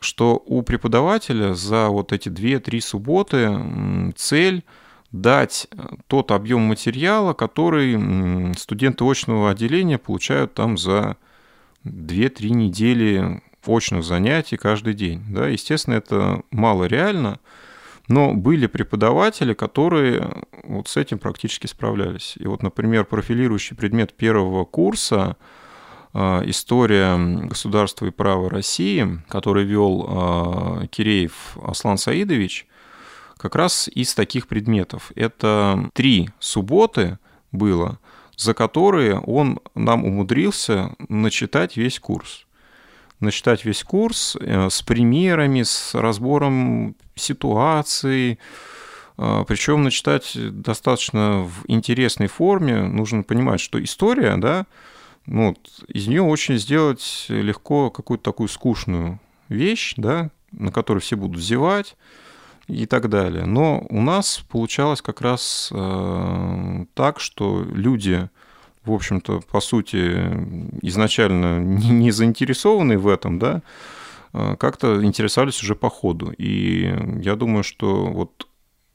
что 0.00 0.42
у 0.46 0.62
преподавателя 0.62 1.54
за 1.54 1.88
вот 1.88 2.12
эти 2.12 2.28
2-3 2.28 2.80
субботы 2.80 4.14
цель 4.16 4.64
дать 5.10 5.68
тот 6.06 6.30
объем 6.30 6.62
материала, 6.62 7.34
который 7.34 8.54
студенты 8.56 9.04
очного 9.04 9.50
отделения 9.50 9.98
получают 9.98 10.54
там 10.54 10.78
за 10.78 11.16
2-3 11.84 12.48
недели 12.50 13.42
очных 13.66 14.04
занятий 14.04 14.56
каждый 14.56 14.94
день. 14.94 15.22
Да, 15.28 15.48
естественно, 15.48 15.94
это 15.94 16.42
мало 16.50 16.84
реально, 16.84 17.38
но 18.08 18.34
были 18.34 18.66
преподаватели, 18.66 19.54
которые 19.54 20.44
вот 20.64 20.88
с 20.88 20.96
этим 20.96 21.18
практически 21.18 21.66
справлялись. 21.66 22.34
И 22.38 22.46
вот, 22.46 22.62
например, 22.62 23.04
профилирующий 23.04 23.76
предмет 23.76 24.14
первого 24.14 24.64
курса 24.64 25.36
а, 26.12 26.42
«История 26.44 27.16
государства 27.16 28.06
и 28.06 28.10
права 28.10 28.50
России», 28.50 29.20
который 29.28 29.64
вел 29.64 30.06
а, 30.08 30.86
Киреев 30.88 31.56
Аслан 31.62 31.98
Саидович, 31.98 32.66
как 33.36 33.54
раз 33.54 33.88
из 33.88 34.14
таких 34.14 34.46
предметов. 34.46 35.12
Это 35.14 35.90
три 35.94 36.30
субботы 36.38 37.18
было, 37.50 37.98
за 38.36 38.54
которые 38.54 39.18
он 39.20 39.60
нам 39.74 40.04
умудрился 40.04 40.94
начитать 41.08 41.76
весь 41.76 41.98
курс 41.98 42.46
начитать 43.22 43.64
весь 43.64 43.82
курс 43.82 44.36
э, 44.38 44.68
с 44.68 44.82
примерами, 44.82 45.62
с 45.62 45.94
разбором 45.94 46.96
ситуации, 47.14 48.38
э, 49.16 49.44
причем 49.46 49.82
начитать 49.82 50.32
достаточно 50.36 51.42
в 51.42 51.64
интересной 51.68 52.26
форме. 52.26 52.82
Нужно 52.82 53.22
понимать, 53.22 53.60
что 53.60 53.82
история, 53.82 54.36
да, 54.36 54.66
ну, 55.26 55.56
из 55.88 56.08
нее 56.08 56.22
очень 56.22 56.58
сделать 56.58 57.26
легко 57.28 57.90
какую-то 57.90 58.24
такую 58.24 58.48
скучную 58.48 59.20
вещь, 59.48 59.94
да, 59.96 60.30
на 60.50 60.72
которую 60.72 61.00
все 61.00 61.16
будут 61.16 61.40
зевать 61.40 61.96
и 62.66 62.86
так 62.86 63.08
далее. 63.08 63.46
Но 63.46 63.86
у 63.88 64.00
нас 64.00 64.44
получалось 64.48 65.02
как 65.02 65.20
раз 65.20 65.70
э, 65.72 66.84
так, 66.94 67.20
что 67.20 67.62
люди 67.62 68.28
в 68.84 68.92
общем-то, 68.92 69.40
по 69.40 69.60
сути, 69.60 69.96
изначально 70.82 71.60
не 71.60 72.10
заинтересованные 72.10 72.98
в 72.98 73.08
этом, 73.08 73.38
да, 73.38 73.62
а, 74.32 74.56
как-то 74.56 75.04
интересовались 75.04 75.62
уже 75.62 75.74
по 75.74 75.90
ходу. 75.90 76.32
И 76.38 76.94
я 77.22 77.36
думаю, 77.36 77.62
что 77.62 78.06
вот 78.06 78.48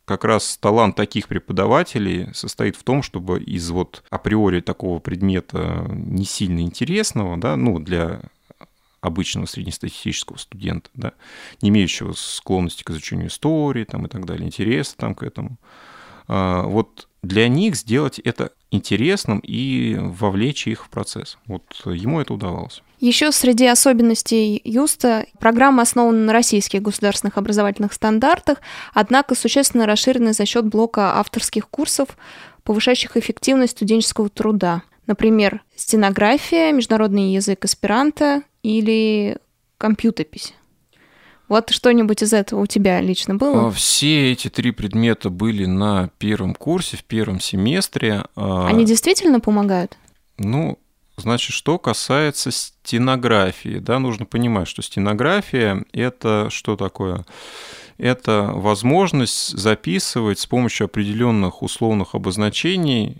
как 0.05 0.23
раз 0.23 0.57
талант 0.57 0.95
таких 0.95 1.27
преподавателей 1.27 2.33
состоит 2.33 2.75
в 2.77 2.83
том, 2.83 3.03
чтобы 3.03 3.41
из 3.41 3.69
вот 3.69 4.03
априори 4.09 4.61
такого 4.61 4.99
предмета 4.99 5.85
не 5.89 6.23
сильно 6.23 6.61
интересного, 6.61 7.37
да, 7.37 7.57
ну, 7.57 7.79
для 7.79 8.21
обычного 9.01 9.45
среднестатистического 9.45 10.37
студента, 10.37 10.89
да, 10.93 11.11
не 11.61 11.69
имеющего 11.69 12.13
склонности 12.13 12.83
к 12.83 12.89
изучению 12.89 13.27
истории 13.27 13.83
там, 13.83 14.05
и 14.05 14.09
так 14.09 14.25
далее, 14.25 14.47
интереса 14.47 14.97
там 14.97 15.13
к 15.13 15.23
этому, 15.23 15.57
а, 16.27 16.63
вот 16.63 17.07
для 17.27 17.47
них 17.47 17.75
сделать 17.75 18.19
это 18.19 18.51
интересным 18.71 19.39
и 19.39 19.95
вовлечь 19.97 20.67
их 20.67 20.85
в 20.85 20.89
процесс. 20.89 21.37
Вот 21.45 21.63
ему 21.85 22.21
это 22.21 22.33
удавалось. 22.33 22.81
Еще 22.99 23.31
среди 23.31 23.65
особенностей 23.67 24.59
Юста 24.63 25.27
программа 25.39 25.83
основана 25.83 26.17
на 26.25 26.33
российских 26.33 26.81
государственных 26.81 27.37
образовательных 27.37 27.93
стандартах, 27.93 28.59
однако 28.93 29.35
существенно 29.35 29.85
расширена 29.85 30.33
за 30.33 30.45
счет 30.45 30.65
блока 30.65 31.19
авторских 31.19 31.69
курсов, 31.69 32.17
повышающих 32.63 33.15
эффективность 33.15 33.73
студенческого 33.73 34.29
труда. 34.29 34.83
Например, 35.05 35.61
стенография, 35.75 36.71
международный 36.71 37.33
язык 37.33 37.63
аспиранта 37.63 38.41
или 38.63 39.37
компьютерпись. 39.77 40.53
Вот 41.47 41.69
что-нибудь 41.69 42.23
из 42.23 42.33
этого 42.33 42.61
у 42.61 42.65
тебя 42.65 42.99
лично 43.01 43.35
было? 43.35 43.67
А, 43.67 43.71
все 43.71 44.31
эти 44.31 44.49
три 44.49 44.71
предмета 44.71 45.29
были 45.29 45.65
на 45.65 46.09
первом 46.17 46.53
курсе, 46.53 46.97
в 46.97 47.03
первом 47.03 47.39
семестре. 47.39 48.25
А, 48.35 48.67
Они 48.67 48.85
действительно 48.85 49.39
помогают? 49.39 49.97
Ну, 50.37 50.77
значит, 51.15 51.53
что 51.53 51.79
касается 51.79 52.51
стенографии, 52.51 53.79
да, 53.79 53.99
нужно 53.99 54.25
понимать, 54.25 54.67
что 54.67 54.81
стенография– 54.81 55.85
это 55.93 56.49
что 56.49 56.75
такое? 56.75 57.25
Это 57.97 58.51
возможность 58.53 59.57
записывать 59.57 60.39
с 60.39 60.45
помощью 60.45 60.85
определенных 60.85 61.63
условных 61.63 62.13
обозначений 62.13 63.17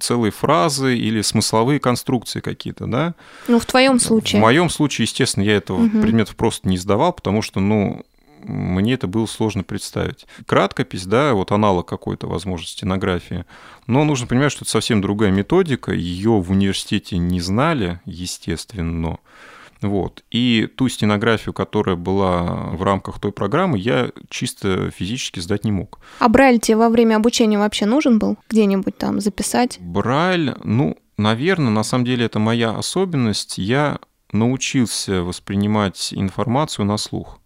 целые 0.00 0.30
фразы 0.30 0.96
или 0.96 1.22
смысловые 1.22 1.80
конструкции 1.80 2.40
какие-то, 2.40 2.86
да? 2.86 3.14
Ну, 3.48 3.58
в 3.58 3.66
твоем 3.66 3.98
случае. 3.98 4.40
В 4.40 4.42
моем 4.42 4.68
случае, 4.68 5.04
естественно, 5.04 5.44
я 5.44 5.56
этого 5.56 5.84
угу. 5.84 6.02
предмета 6.02 6.34
просто 6.34 6.68
не 6.68 6.76
сдавал, 6.76 7.12
потому 7.12 7.40
что, 7.42 7.60
ну, 7.60 8.04
мне 8.44 8.94
это 8.94 9.06
было 9.06 9.26
сложно 9.26 9.62
представить. 9.62 10.26
Краткопись, 10.46 11.06
да, 11.06 11.32
вот 11.32 11.52
аналог 11.52 11.86
какой-то, 11.86 12.26
возможно, 12.26 12.66
стенографии. 12.66 13.44
Но 13.86 14.04
нужно 14.04 14.26
понимать, 14.26 14.52
что 14.52 14.64
это 14.64 14.70
совсем 14.70 15.00
другая 15.00 15.30
методика, 15.30 15.92
ее 15.92 16.32
в 16.32 16.50
университете 16.50 17.18
не 17.18 17.40
знали, 17.40 18.00
естественно. 18.04 19.18
Вот. 19.82 20.22
И 20.30 20.68
ту 20.76 20.88
стенографию, 20.88 21.52
которая 21.52 21.96
была 21.96 22.70
в 22.72 22.82
рамках 22.82 23.18
той 23.20 23.32
программы, 23.32 23.78
я 23.78 24.10
чисто 24.28 24.90
физически 24.90 25.40
сдать 25.40 25.64
не 25.64 25.72
мог. 25.72 25.98
А 26.20 26.28
Брайль 26.28 26.60
тебе 26.60 26.76
во 26.76 26.88
время 26.88 27.16
обучения 27.16 27.58
вообще 27.58 27.84
нужен 27.84 28.18
был? 28.18 28.36
Где-нибудь 28.48 28.96
там 28.96 29.20
записать? 29.20 29.78
Брайль, 29.80 30.54
ну, 30.62 30.96
наверное, 31.16 31.70
на 31.70 31.82
самом 31.82 32.04
деле 32.04 32.26
это 32.26 32.38
моя 32.38 32.70
особенность. 32.70 33.58
Я 33.58 33.98
научился 34.30 35.22
воспринимать 35.22 36.14
информацию 36.14 36.86
на 36.86 36.96
слух. 36.96 37.38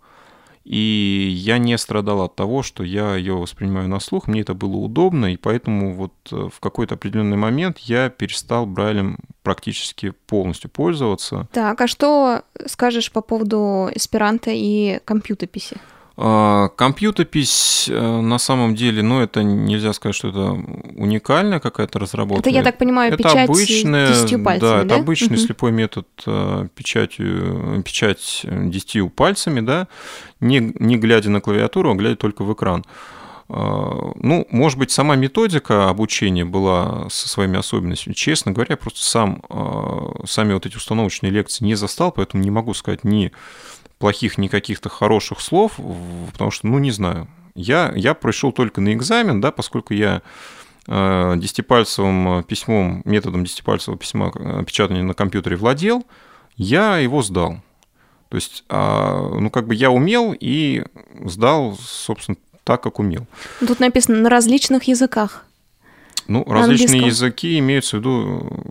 И 0.66 1.28
я 1.32 1.58
не 1.58 1.78
страдал 1.78 2.22
от 2.22 2.34
того, 2.34 2.64
что 2.64 2.82
я 2.82 3.14
ее 3.14 3.34
воспринимаю 3.34 3.88
на 3.88 4.00
слух, 4.00 4.26
мне 4.26 4.40
это 4.40 4.52
было 4.52 4.74
удобно, 4.74 5.32
и 5.32 5.36
поэтому 5.36 5.94
вот 5.94 6.12
э, 6.32 6.48
в 6.52 6.58
какой-то 6.58 6.96
определенный 6.96 7.36
момент 7.36 7.78
я 7.78 8.10
перестал 8.10 8.66
Брайлем 8.66 9.16
практически 9.46 10.12
полностью 10.26 10.68
пользоваться. 10.68 11.46
Так, 11.52 11.80
а 11.80 11.86
что 11.86 12.42
скажешь 12.66 13.12
по 13.12 13.20
поводу 13.20 13.88
эсперанто 13.94 14.50
и 14.52 14.98
компьютерписи? 15.04 15.76
А, 16.16 16.68
компьютерпись 16.70 17.88
э, 17.88 18.20
на 18.20 18.38
самом 18.38 18.74
деле, 18.74 19.04
ну, 19.04 19.20
это 19.20 19.44
нельзя 19.44 19.92
сказать, 19.92 20.16
что 20.16 20.30
это 20.30 20.50
уникальная 20.96 21.60
какая-то 21.60 22.00
разработка. 22.00 22.40
Это, 22.40 22.58
я 22.58 22.64
так 22.64 22.76
понимаю, 22.76 23.12
это 23.12 23.22
печать 23.22 23.48
обычная, 23.48 24.08
десятью 24.08 24.42
пальцами, 24.42 24.70
да? 24.70 24.76
да? 24.78 24.84
это 24.84 24.94
обычный 24.96 25.36
угу. 25.36 25.46
слепой 25.46 25.70
метод 25.70 26.08
э, 26.26 26.66
печатью, 26.74 27.84
печать 27.84 28.40
десятью 28.42 29.10
пальцами, 29.10 29.60
да, 29.60 29.86
не, 30.40 30.58
не 30.58 30.96
глядя 30.96 31.30
на 31.30 31.40
клавиатуру, 31.40 31.92
а 31.92 31.94
глядя 31.94 32.16
только 32.16 32.42
в 32.42 32.52
экран. 32.52 32.84
А, 32.84 32.96
ну, 33.48 34.46
может 34.50 34.78
быть, 34.78 34.90
сама 34.90 35.14
методика 35.14 35.88
обучения 35.88 36.44
была 36.44 37.08
со 37.10 37.28
своими 37.28 37.58
особенностями. 37.58 38.14
Честно 38.14 38.52
говоря, 38.52 38.72
я 38.72 38.76
просто 38.76 39.02
сам, 39.02 39.42
а, 39.48 40.22
сами 40.26 40.52
вот 40.52 40.66
эти 40.66 40.76
установочные 40.76 41.30
лекции 41.30 41.64
не 41.64 41.76
застал, 41.76 42.10
поэтому 42.10 42.42
не 42.42 42.50
могу 42.50 42.74
сказать 42.74 43.04
ни 43.04 43.30
плохих, 43.98 44.38
ни 44.38 44.48
каких-то 44.48 44.88
хороших 44.88 45.40
слов, 45.40 45.78
потому 46.32 46.50
что, 46.50 46.66
ну, 46.66 46.78
не 46.78 46.90
знаю. 46.90 47.28
Я, 47.54 47.92
я 47.94 48.14
пришел 48.14 48.52
только 48.52 48.80
на 48.80 48.92
экзамен, 48.92 49.40
да, 49.40 49.52
поскольку 49.52 49.94
я 49.94 50.22
э, 50.88 51.34
десятипальцевым 51.36 52.42
письмом, 52.44 53.02
методом 53.04 53.44
десятипальцевого 53.44 53.98
письма 53.98 54.32
печатания 54.66 55.02
на 55.02 55.14
компьютере 55.14 55.56
владел, 55.56 56.04
я 56.56 56.98
его 56.98 57.22
сдал. 57.22 57.60
То 58.28 58.36
есть, 58.36 58.64
а, 58.68 59.38
ну, 59.38 59.50
как 59.50 59.68
бы 59.68 59.74
я 59.74 59.90
умел 59.90 60.34
и 60.38 60.84
сдал, 61.24 61.76
собственно, 61.80 62.36
так, 62.66 62.82
как 62.82 62.98
умел. 62.98 63.26
Тут 63.60 63.78
написано 63.78 64.18
на 64.18 64.28
различных 64.28 64.84
языках. 64.84 65.44
Ну, 66.26 66.44
различные 66.44 67.06
языки 67.06 67.56
имеются 67.60 67.96
в 67.96 68.00
виду 68.00 68.64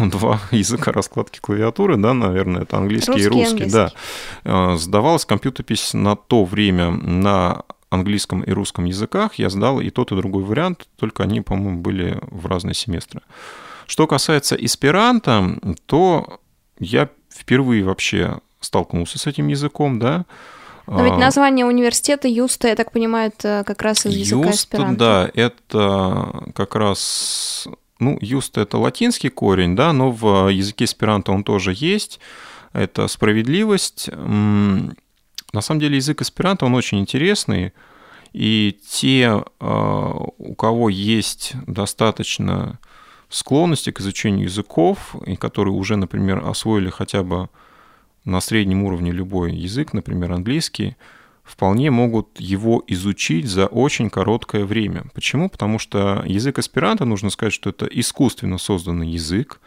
два 0.00 0.40
языка 0.50 0.90
раскладки 0.90 1.38
клавиатуры, 1.38 1.96
да, 1.96 2.12
наверное, 2.12 2.62
это 2.62 2.76
английский, 2.76 3.12
русский 3.12 3.24
и 3.24 3.28
русский, 3.28 3.64
английский. 3.64 3.92
да. 4.42 4.76
Сдавалась 4.76 5.24
компьютерпись 5.24 5.94
на 5.94 6.16
то 6.16 6.44
время 6.44 6.90
на 6.90 7.62
английском 7.88 8.42
и 8.42 8.50
русском 8.50 8.84
языках. 8.84 9.36
Я 9.36 9.48
сдал 9.48 9.80
и 9.80 9.90
тот, 9.90 10.10
и 10.10 10.16
другой 10.16 10.42
вариант, 10.42 10.88
только 10.96 11.22
они, 11.22 11.40
по-моему, 11.40 11.78
были 11.78 12.18
в 12.22 12.46
разные 12.46 12.74
семестры. 12.74 13.20
Что 13.86 14.08
касается 14.08 14.56
эсперанто, 14.56 15.56
то 15.86 16.40
я 16.80 17.08
впервые 17.32 17.84
вообще 17.84 18.40
столкнулся 18.58 19.20
с 19.20 19.28
этим 19.28 19.46
языком, 19.46 20.00
да. 20.00 20.24
Но 20.86 21.02
ведь 21.02 21.14
а, 21.14 21.18
название 21.18 21.66
университета 21.66 22.28
Юста, 22.28 22.68
я 22.68 22.76
так 22.76 22.92
понимаю, 22.92 23.32
это 23.36 23.64
как 23.66 23.82
раз 23.82 24.06
из 24.06 24.14
языка 24.14 24.48
Юста, 24.48 24.76
эсперанто. 24.76 24.98
да, 24.98 25.30
это 25.34 26.52
как 26.54 26.76
раз... 26.76 27.66
Ну, 27.98 28.18
Юста— 28.20 28.60
это 28.62 28.78
латинский 28.78 29.30
корень, 29.30 29.74
да, 29.74 29.92
но 29.92 30.10
в 30.10 30.48
языке 30.48 30.84
эсперанто 30.84 31.32
он 31.32 31.44
тоже 31.44 31.72
есть. 31.74 32.20
Это 32.72 33.08
справедливость. 33.08 34.10
На 34.12 35.60
самом 35.60 35.80
деле 35.80 35.96
язык 35.96 36.20
эсперанто, 36.20 36.66
он 36.66 36.74
очень 36.74 37.00
интересный, 37.00 37.72
и 38.32 38.78
те, 38.86 39.42
а, 39.60 40.12
у 40.38 40.54
кого 40.54 40.90
есть 40.90 41.54
достаточно 41.66 42.78
склонности 43.28 43.90
к 43.90 44.00
изучению 44.00 44.44
языков, 44.44 45.16
и 45.24 45.36
которые 45.36 45.74
уже, 45.74 45.96
например, 45.96 46.46
освоили 46.46 46.90
хотя 46.90 47.22
бы 47.22 47.48
на 48.26 48.40
среднем 48.40 48.82
уровне 48.82 49.12
любой 49.12 49.54
язык, 49.54 49.94
например, 49.94 50.32
английский, 50.32 50.96
вполне 51.42 51.90
могут 51.90 52.38
его 52.38 52.82
изучить 52.88 53.46
за 53.46 53.66
очень 53.66 54.10
короткое 54.10 54.64
время. 54.64 55.04
Почему? 55.14 55.48
Потому 55.48 55.78
что 55.78 56.22
язык 56.26 56.58
аспиранта, 56.58 57.04
нужно 57.04 57.30
сказать, 57.30 57.54
что 57.54 57.70
это 57.70 57.86
искусственно 57.86 58.58
созданный 58.58 59.08
язык 59.08 59.60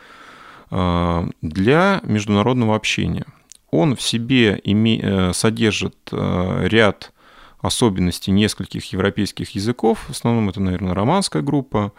а, 0.70 1.28
для 1.42 2.02
международного 2.04 2.76
общения. 2.76 3.26
Он 3.72 3.96
в 3.96 4.02
себе 4.02 4.60
име... 4.64 5.00
Э, 5.02 5.34
содержит 5.34 5.96
э, 6.12 6.68
ряд 6.68 7.14
особенностей 7.62 8.32
нескольких 8.32 8.92
европейских 8.92 9.52
языков. 9.52 10.06
В 10.08 10.12
основном 10.12 10.50
это, 10.50 10.60
наверное, 10.60 10.94
романская 10.94 11.42
группа. 11.42 11.94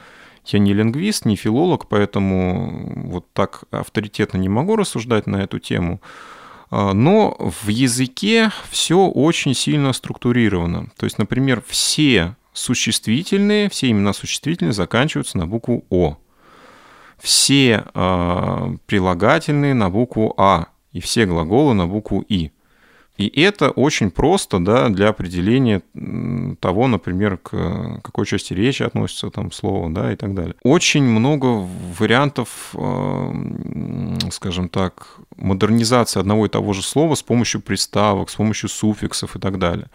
Я 0.46 0.58
не 0.58 0.72
лингвист, 0.72 1.26
не 1.26 1.36
филолог, 1.36 1.86
поэтому 1.88 2.92
вот 3.08 3.32
так 3.32 3.64
авторитетно 3.70 4.38
не 4.38 4.48
могу 4.48 4.74
рассуждать 4.74 5.26
на 5.26 5.36
эту 5.36 5.58
тему. 5.58 6.00
А, 6.70 6.92
но 6.92 7.36
в 7.38 7.68
языке 7.68 8.50
все 8.70 9.06
очень 9.06 9.54
сильно 9.54 9.92
структурировано. 9.92 10.88
То 10.96 11.04
есть, 11.04 11.18
например, 11.18 11.62
все 11.66 12.36
существительные, 12.52 13.68
все 13.68 13.90
имена 13.90 14.12
существительные 14.12 14.72
заканчиваются 14.72 15.38
на 15.38 15.46
букву 15.46 15.84
О. 15.90 16.16
Все 17.18 17.84
э, 17.92 18.76
прилагательные 18.86 19.74
на 19.74 19.90
букву 19.90 20.34
А. 20.36 20.66
И 20.92 21.00
все 21.00 21.26
глаголы 21.26 21.74
на 21.74 21.86
букву 21.86 22.24
И. 22.28 22.50
И 23.20 23.42
это 23.42 23.70
очень 23.70 24.10
просто 24.10 24.58
да, 24.60 24.88
для 24.88 25.08
определения 25.08 25.82
того, 26.58 26.88
например, 26.88 27.36
к 27.36 28.00
какой 28.02 28.24
части 28.24 28.54
речи 28.54 28.82
относится 28.82 29.28
там 29.28 29.52
слово 29.52 29.90
да, 29.90 30.10
и 30.10 30.16
так 30.16 30.34
далее. 30.34 30.54
Очень 30.62 31.04
много 31.04 31.68
вариантов, 31.98 32.70
э, 32.74 33.32
скажем 34.30 34.68
так, 34.68 35.16
модернизации 35.36 36.20
одного 36.20 36.46
и 36.46 36.48
того 36.48 36.72
же 36.72 36.82
слова 36.82 37.14
с 37.14 37.22
помощью 37.22 37.60
приставок, 37.60 38.30
с 38.30 38.34
помощью 38.34 38.68
суффиксов 38.68 39.36
и 39.36 39.38
так 39.38 39.58
далее. 39.58 39.88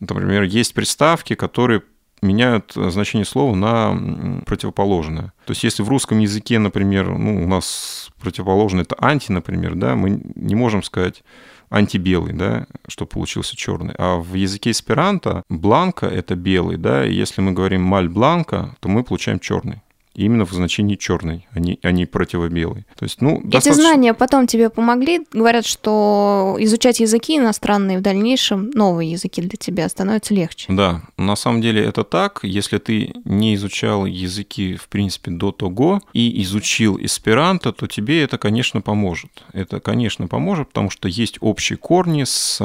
Например, 0.00 0.42
есть 0.42 0.74
приставки, 0.74 1.34
которые 1.34 1.82
меняют 2.22 2.72
значение 2.74 3.24
слова 3.24 3.54
на 3.54 4.42
противоположное. 4.46 5.32
То 5.44 5.52
есть 5.52 5.64
если 5.64 5.82
в 5.82 5.88
русском 5.88 6.18
языке, 6.18 6.58
например, 6.58 7.10
ну, 7.10 7.44
у 7.44 7.46
нас 7.46 8.10
противоположное 8.20 8.82
это 8.82 8.96
анти, 8.98 9.32
например, 9.32 9.74
да, 9.74 9.96
мы 9.96 10.22
не 10.34 10.54
можем 10.54 10.82
сказать 10.82 11.22
антибелый, 11.68 12.32
да, 12.32 12.66
что 12.88 13.06
получился 13.06 13.56
черный. 13.56 13.94
А 13.98 14.16
в 14.16 14.34
языке 14.34 14.70
эсперанто 14.70 15.42
бланка— 15.48 16.06
это 16.08 16.36
белый, 16.36 16.76
да, 16.76 17.04
и 17.06 17.12
если 17.12 17.40
мы 17.40 17.52
говорим 17.52 17.82
маль 17.82 18.08
бланка, 18.08 18.76
то 18.80 18.88
мы 18.88 19.04
получаем 19.04 19.40
черный 19.40 19.82
именно 20.24 20.44
в 20.44 20.52
значении 20.52 20.96
черный, 20.96 21.46
а 21.52 21.60
не, 21.60 21.78
а 21.82 21.90
не 21.90 22.06
противобелый. 22.06 22.86
То 22.98 23.04
есть, 23.04 23.20
ну, 23.20 23.38
Эти 23.38 23.46
достаточно... 23.46 23.82
знания 23.82 24.14
потом 24.14 24.46
тебе 24.46 24.70
помогли? 24.70 25.26
Говорят, 25.32 25.66
что 25.66 26.56
изучать 26.58 27.00
языки 27.00 27.36
иностранные 27.36 27.98
в 27.98 28.02
дальнейшем, 28.02 28.70
новые 28.70 29.12
языки 29.12 29.42
для 29.42 29.56
тебя 29.58 29.88
становятся 29.88 30.34
легче. 30.34 30.66
Да, 30.72 31.02
на 31.16 31.36
самом 31.36 31.60
деле 31.60 31.84
это 31.84 32.04
так. 32.04 32.40
Если 32.42 32.78
ты 32.78 33.12
не 33.24 33.54
изучал 33.54 34.06
языки, 34.06 34.76
в 34.76 34.88
принципе, 34.88 35.30
до 35.30 35.52
того 35.52 36.00
и 36.12 36.42
изучил 36.42 36.98
эсперанто, 37.00 37.72
то 37.72 37.86
тебе 37.86 38.22
это, 38.22 38.38
конечно, 38.38 38.80
поможет. 38.80 39.44
Это, 39.52 39.80
конечно, 39.80 40.26
поможет, 40.28 40.68
потому 40.68 40.90
что 40.90 41.08
есть 41.08 41.38
общие 41.40 41.76
корни 41.76 42.24
с, 42.24 42.60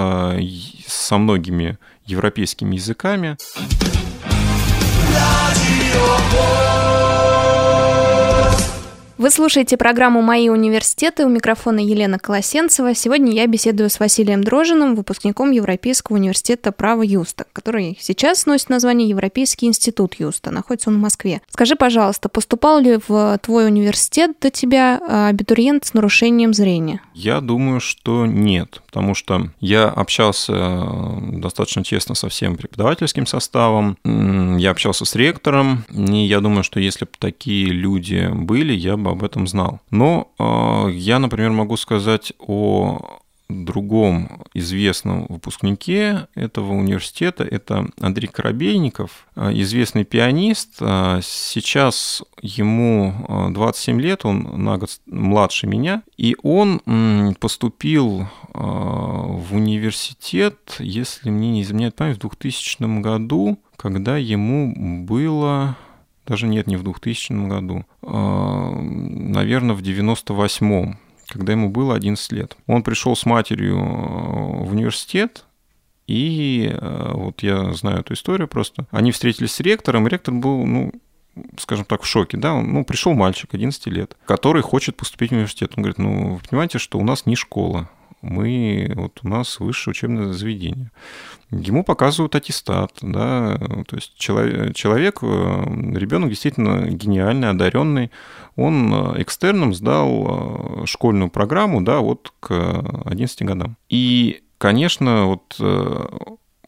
со 0.87 1.17
многими 1.17 1.77
европейскими 2.05 2.75
языками. 2.75 3.37
Вы 9.21 9.29
слушаете 9.29 9.77
программу 9.77 10.23
«Мои 10.23 10.49
университеты». 10.49 11.27
У 11.27 11.29
микрофона 11.29 11.77
Елена 11.77 12.17
Колосенцева. 12.17 12.95
Сегодня 12.95 13.31
я 13.33 13.45
беседую 13.45 13.91
с 13.91 13.99
Василием 13.99 14.43
Дрожиным, 14.43 14.95
выпускником 14.95 15.51
Европейского 15.51 16.15
университета 16.15 16.71
права 16.71 17.03
Юста, 17.03 17.45
который 17.53 17.95
сейчас 18.01 18.47
носит 18.47 18.69
название 18.69 19.07
Европейский 19.07 19.67
институт 19.67 20.15
Юста. 20.15 20.49
Находится 20.49 20.89
он 20.89 20.95
в 20.95 21.01
Москве. 21.01 21.43
Скажи, 21.51 21.75
пожалуйста, 21.75 22.29
поступал 22.29 22.79
ли 22.79 22.97
в 23.07 23.37
твой 23.43 23.67
университет 23.67 24.31
до 24.41 24.49
тебя 24.49 24.99
а, 25.07 25.27
абитуриент 25.27 25.85
с 25.85 25.93
нарушением 25.93 26.55
зрения? 26.55 26.99
Я 27.13 27.41
думаю, 27.41 27.79
что 27.79 28.25
нет, 28.25 28.81
потому 28.87 29.13
что 29.13 29.49
я 29.59 29.89
общался 29.89 30.53
э, 30.55 31.19
достаточно 31.33 31.83
тесно 31.83 32.15
со 32.15 32.27
всем 32.27 32.55
преподавательским 32.55 33.27
составом, 33.27 33.99
я 34.03 34.71
общался 34.71 35.05
с 35.05 35.13
ректором, 35.13 35.85
и 35.91 36.25
я 36.25 36.39
думаю, 36.39 36.63
что 36.63 36.79
если 36.79 37.05
бы 37.05 37.11
такие 37.19 37.67
люди 37.67 38.27
были, 38.33 38.73
я 38.73 38.97
бы 38.97 39.10
об 39.11 39.23
этом 39.23 39.47
знал. 39.47 39.79
Но 39.89 40.31
э, 40.39 40.91
я, 40.91 41.19
например, 41.19 41.51
могу 41.51 41.77
сказать 41.77 42.33
о 42.39 43.21
другом 43.51 44.43
известном 44.53 45.25
выпускнике 45.29 46.27
этого 46.35 46.73
университета. 46.73 47.43
Это 47.43 47.87
Андрей 47.99 48.27
Коробейников, 48.27 49.27
э, 49.35 49.51
известный 49.61 50.03
пианист. 50.03 50.77
Э, 50.79 51.19
сейчас 51.21 52.23
ему 52.41 53.13
27 53.51 53.99
э, 53.99 54.01
лет, 54.01 54.25
он 54.25 54.63
на 54.63 54.77
год 54.77 54.89
младше 55.05 55.67
меня. 55.67 56.03
И 56.17 56.35
он 56.43 56.81
поступил 57.39 58.27
в 58.53 59.55
университет, 59.55 60.75
если 60.79 61.29
мне 61.29 61.51
не 61.51 61.61
изменяет 61.63 61.95
память, 61.95 62.17
в 62.17 62.21
2000 62.21 63.01
году, 63.01 63.59
когда 63.75 64.17
ему 64.17 65.03
было 65.05 65.77
даже 66.25 66.47
нет, 66.47 66.67
не 66.67 66.77
в 66.77 66.83
2000 66.83 67.47
году, 67.47 67.85
наверное, 68.01 69.75
в 69.75 69.81
98-м 69.81 70.99
когда 71.31 71.53
ему 71.53 71.69
было 71.69 71.95
11 71.95 72.31
лет. 72.33 72.57
Он 72.67 72.83
пришел 72.83 73.15
с 73.15 73.25
матерью 73.25 73.77
э, 73.77 74.65
в 74.65 74.71
университет, 74.71 75.45
и 76.05 76.69
э, 76.73 77.11
вот 77.13 77.41
я 77.41 77.71
знаю 77.73 78.01
эту 78.01 78.13
историю 78.13 78.47
просто. 78.47 78.85
Они 78.91 79.11
встретились 79.11 79.53
с 79.53 79.59
ректором, 79.61 80.07
ректор 80.07 80.33
был, 80.33 80.65
ну, 80.65 80.91
скажем 81.57 81.85
так, 81.85 82.03
в 82.03 82.05
шоке, 82.05 82.37
да, 82.37 82.53
он, 82.53 82.73
ну, 82.73 82.83
пришел 82.83 83.13
мальчик 83.13 83.53
11 83.53 83.87
лет, 83.87 84.17
который 84.25 84.61
хочет 84.61 84.97
поступить 84.97 85.31
в 85.31 85.33
университет. 85.33 85.71
Он 85.77 85.83
говорит, 85.83 85.99
ну, 85.99 86.33
вы 86.33 86.41
понимаете, 86.47 86.79
что 86.79 86.99
у 86.99 87.03
нас 87.03 87.25
не 87.25 87.35
школа, 87.35 87.89
мы, 88.21 88.91
вот 88.95 89.19
у 89.23 89.27
нас 89.27 89.59
высшее 89.59 89.91
учебное 89.91 90.33
заведение. 90.33 90.91
Ему 91.49 91.83
показывают 91.83 92.35
аттестат, 92.35 92.93
да, 93.01 93.57
то 93.57 93.95
есть 93.95 94.15
человек, 94.15 94.75
человек 94.75 95.19
э, 95.21 95.25
ребенок 95.95 96.29
действительно 96.29 96.87
гениальный, 96.89 97.49
одаренный, 97.49 98.11
он 98.55 98.93
э, 98.93 99.21
экстерном 99.21 99.73
сдал 99.73 100.83
э, 100.83 100.85
школьную 100.85 101.29
программу, 101.29 101.81
да, 101.81 101.99
вот 101.99 102.33
к 102.39 102.51
11 103.05 103.41
годам. 103.43 103.75
И, 103.89 104.43
конечно, 104.57 105.25
вот 105.25 105.59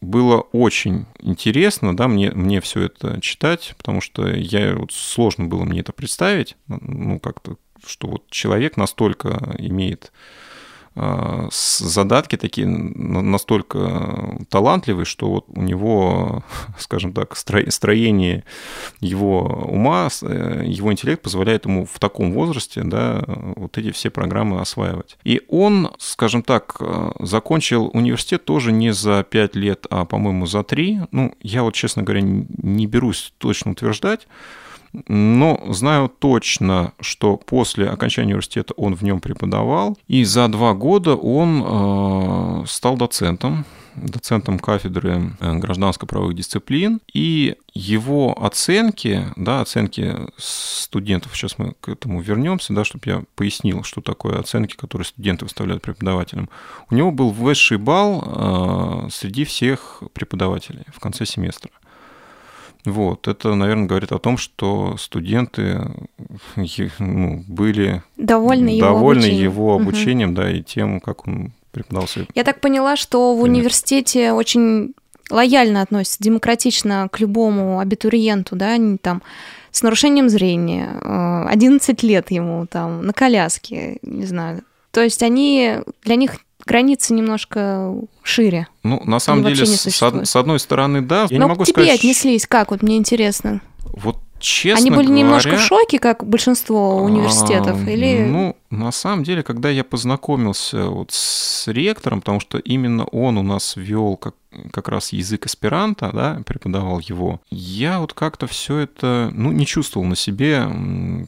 было 0.01 0.41
очень 0.51 1.05
интересно, 1.19 1.95
да, 1.95 2.07
мне, 2.07 2.31
мне 2.31 2.59
все 2.61 2.81
это 2.81 3.21
читать, 3.21 3.73
потому 3.77 4.01
что 4.01 4.27
я, 4.27 4.75
вот, 4.75 4.91
сложно 4.91 5.45
было 5.45 5.63
мне 5.63 5.79
это 5.79 5.93
представить, 5.93 6.57
ну, 6.67 7.19
как-то, 7.19 7.57
что 7.85 8.07
вот 8.07 8.29
человек 8.29 8.77
настолько 8.77 9.55
имеет 9.57 10.05
э, 10.05 10.52
задатки 10.95 12.37
такие 12.37 12.67
настолько 12.67 14.37
талантливые, 14.49 15.05
что 15.05 15.29
вот 15.29 15.45
у 15.47 15.61
него, 15.61 16.43
скажем 16.77 17.13
так, 17.13 17.35
строение 17.35 18.43
его 18.99 19.41
ума, 19.69 20.09
э, 20.21 20.63
его 20.65 20.91
интеллект 20.91 21.21
позволяет 21.21 21.65
ему 21.65 21.85
в 21.85 21.99
таком 21.99 22.33
возрасте 22.33 22.83
да, 22.83 23.23
вот 23.27 23.77
эти 23.77 23.91
все 23.91 24.09
программы 24.09 24.61
осваивать. 24.61 25.17
И 25.23 25.41
он, 25.47 25.91
скажем 25.97 26.43
так, 26.43 26.79
закончил 27.19 27.89
университет 27.93 28.45
тоже 28.45 28.71
не 28.71 28.93
за 28.93 29.23
5 29.23 29.55
лет, 29.55 29.85
а, 29.89 30.05
по-моему, 30.05 30.45
за 30.45 30.63
3. 30.63 31.01
Ну, 31.11 31.35
я 31.41 31.63
вот, 31.63 31.73
честно 31.73 32.03
говоря, 32.03 32.21
не 32.21 32.87
берусь 32.87 33.33
точно 33.37 33.71
утверждать, 33.71 34.27
но 35.07 35.61
знаю 35.69 36.09
точно, 36.09 36.93
что 36.99 37.37
после 37.37 37.89
окончания 37.89 38.29
университета 38.29 38.73
он 38.77 38.95
в 38.95 39.01
нем 39.01 39.19
преподавал, 39.19 39.97
и 40.07 40.23
за 40.23 40.47
два 40.47 40.73
года 40.73 41.15
он 41.15 41.63
э, 41.65 42.65
стал 42.67 42.97
доцентом, 42.97 43.65
доцентом 43.95 44.59
кафедры 44.59 45.31
э, 45.39 45.53
гражданско-правовых 45.55 46.35
дисциплин, 46.35 46.99
и 47.13 47.55
его 47.73 48.35
оценки, 48.43 49.25
да, 49.35 49.61
оценки 49.61 50.15
студентов, 50.37 51.35
сейчас 51.35 51.57
мы 51.57 51.73
к 51.79 51.89
этому 51.89 52.21
вернемся, 52.21 52.73
да, 52.73 52.83
чтобы 52.83 53.03
я 53.05 53.23
пояснил, 53.35 53.83
что 53.83 54.01
такое 54.01 54.39
оценки, 54.39 54.75
которые 54.75 55.05
студенты 55.05 55.45
выставляют 55.45 55.81
преподавателям. 55.81 56.49
У 56.89 56.95
него 56.95 57.11
был 57.11 57.31
высший 57.31 57.77
балл 57.77 58.23
э, 58.25 59.09
среди 59.11 59.43
всех 59.43 60.03
преподавателей 60.13 60.83
в 60.93 60.99
конце 60.99 61.25
семестра. 61.25 61.71
Вот, 62.85 63.27
это, 63.27 63.55
наверное, 63.55 63.87
говорит 63.87 64.11
о 64.11 64.19
том, 64.19 64.37
что 64.37 64.97
студенты 64.97 65.81
ну, 66.99 67.43
были 67.47 68.03
довольны 68.17 68.69
его 68.69 68.87
довольны 68.87 69.19
обучением, 69.19 69.43
его 69.43 69.75
обучением 69.75 70.29
угу. 70.29 70.35
да, 70.35 70.51
и 70.51 70.61
тем, 70.61 70.99
как 70.99 71.27
он 71.27 71.53
преподавал 71.71 72.07
свои 72.07 72.25
Я 72.35 72.43
так 72.43 72.59
поняла, 72.59 72.95
что 72.95 73.35
в 73.35 73.41
университете 73.41 74.33
очень 74.33 74.93
лояльно 75.29 75.81
относятся, 75.81 76.17
демократично 76.21 77.07
к 77.11 77.19
любому 77.19 77.79
абитуриенту, 77.79 78.55
да, 78.55 78.73
они 78.73 78.97
там 78.97 79.21
с 79.71 79.81
нарушением 79.81 80.29
зрения, 80.29 80.99
11 81.47 82.03
э, 82.03 82.07
лет 82.07 82.29
ему 82.31 82.67
там 82.67 83.05
на 83.05 83.13
коляске, 83.13 83.97
не 84.03 84.25
знаю. 84.25 84.63
То 84.91 85.01
есть 85.01 85.23
они, 85.23 85.77
для 86.03 86.15
них 86.15 86.37
границы 86.65 87.13
немножко 87.13 87.95
шире. 88.21 88.67
Ну, 88.83 89.01
на 89.05 89.19
самом 89.19 89.43
деле, 89.43 89.65
с, 89.65 89.87
с 89.87 90.35
одной 90.35 90.59
стороны, 90.59 91.01
да. 91.01 91.27
Я 91.29 91.39
Но 91.39 91.45
не 91.45 91.49
могу 91.49 91.63
к 91.63 91.67
тебе 91.67 91.83
сказать, 91.83 91.99
отнеслись 91.99 92.47
как? 92.47 92.71
Вот 92.71 92.81
мне 92.81 92.97
интересно. 92.97 93.61
Вот 93.85 94.17
честно 94.43 94.81
Они 94.81 94.89
были 94.91 95.07
говоря, 95.07 95.21
немножко 95.21 95.55
в 95.57 95.61
шоке, 95.61 95.99
как 95.99 96.27
большинство 96.27 96.97
университетов, 96.97 97.77
а, 97.85 97.89
или... 97.89 98.25
Ну, 98.25 98.55
на 98.69 98.91
самом 98.91 99.23
деле, 99.23 99.41
когда 99.41 99.69
я 99.69 99.83
познакомился 99.83 100.85
вот 100.85 101.11
с 101.11 101.67
ректором, 101.67 102.19
потому 102.19 102.39
что 102.39 102.57
именно 102.57 103.05
он 103.05 103.37
у 103.37 103.43
нас 103.43 103.75
вел 103.75 104.17
как 104.17 104.35
как 104.71 104.89
раз 104.89 105.13
язык 105.13 105.45
эсперанто, 105.45 106.11
да, 106.13 106.41
преподавал 106.45 106.99
его, 106.99 107.41
я 107.49 107.99
вот 107.99 108.13
как-то 108.13 108.47
все 108.47 108.79
это, 108.79 109.29
ну, 109.33 109.51
не 109.51 109.65
чувствовал 109.65 110.05
на 110.05 110.15
себе 110.15 110.67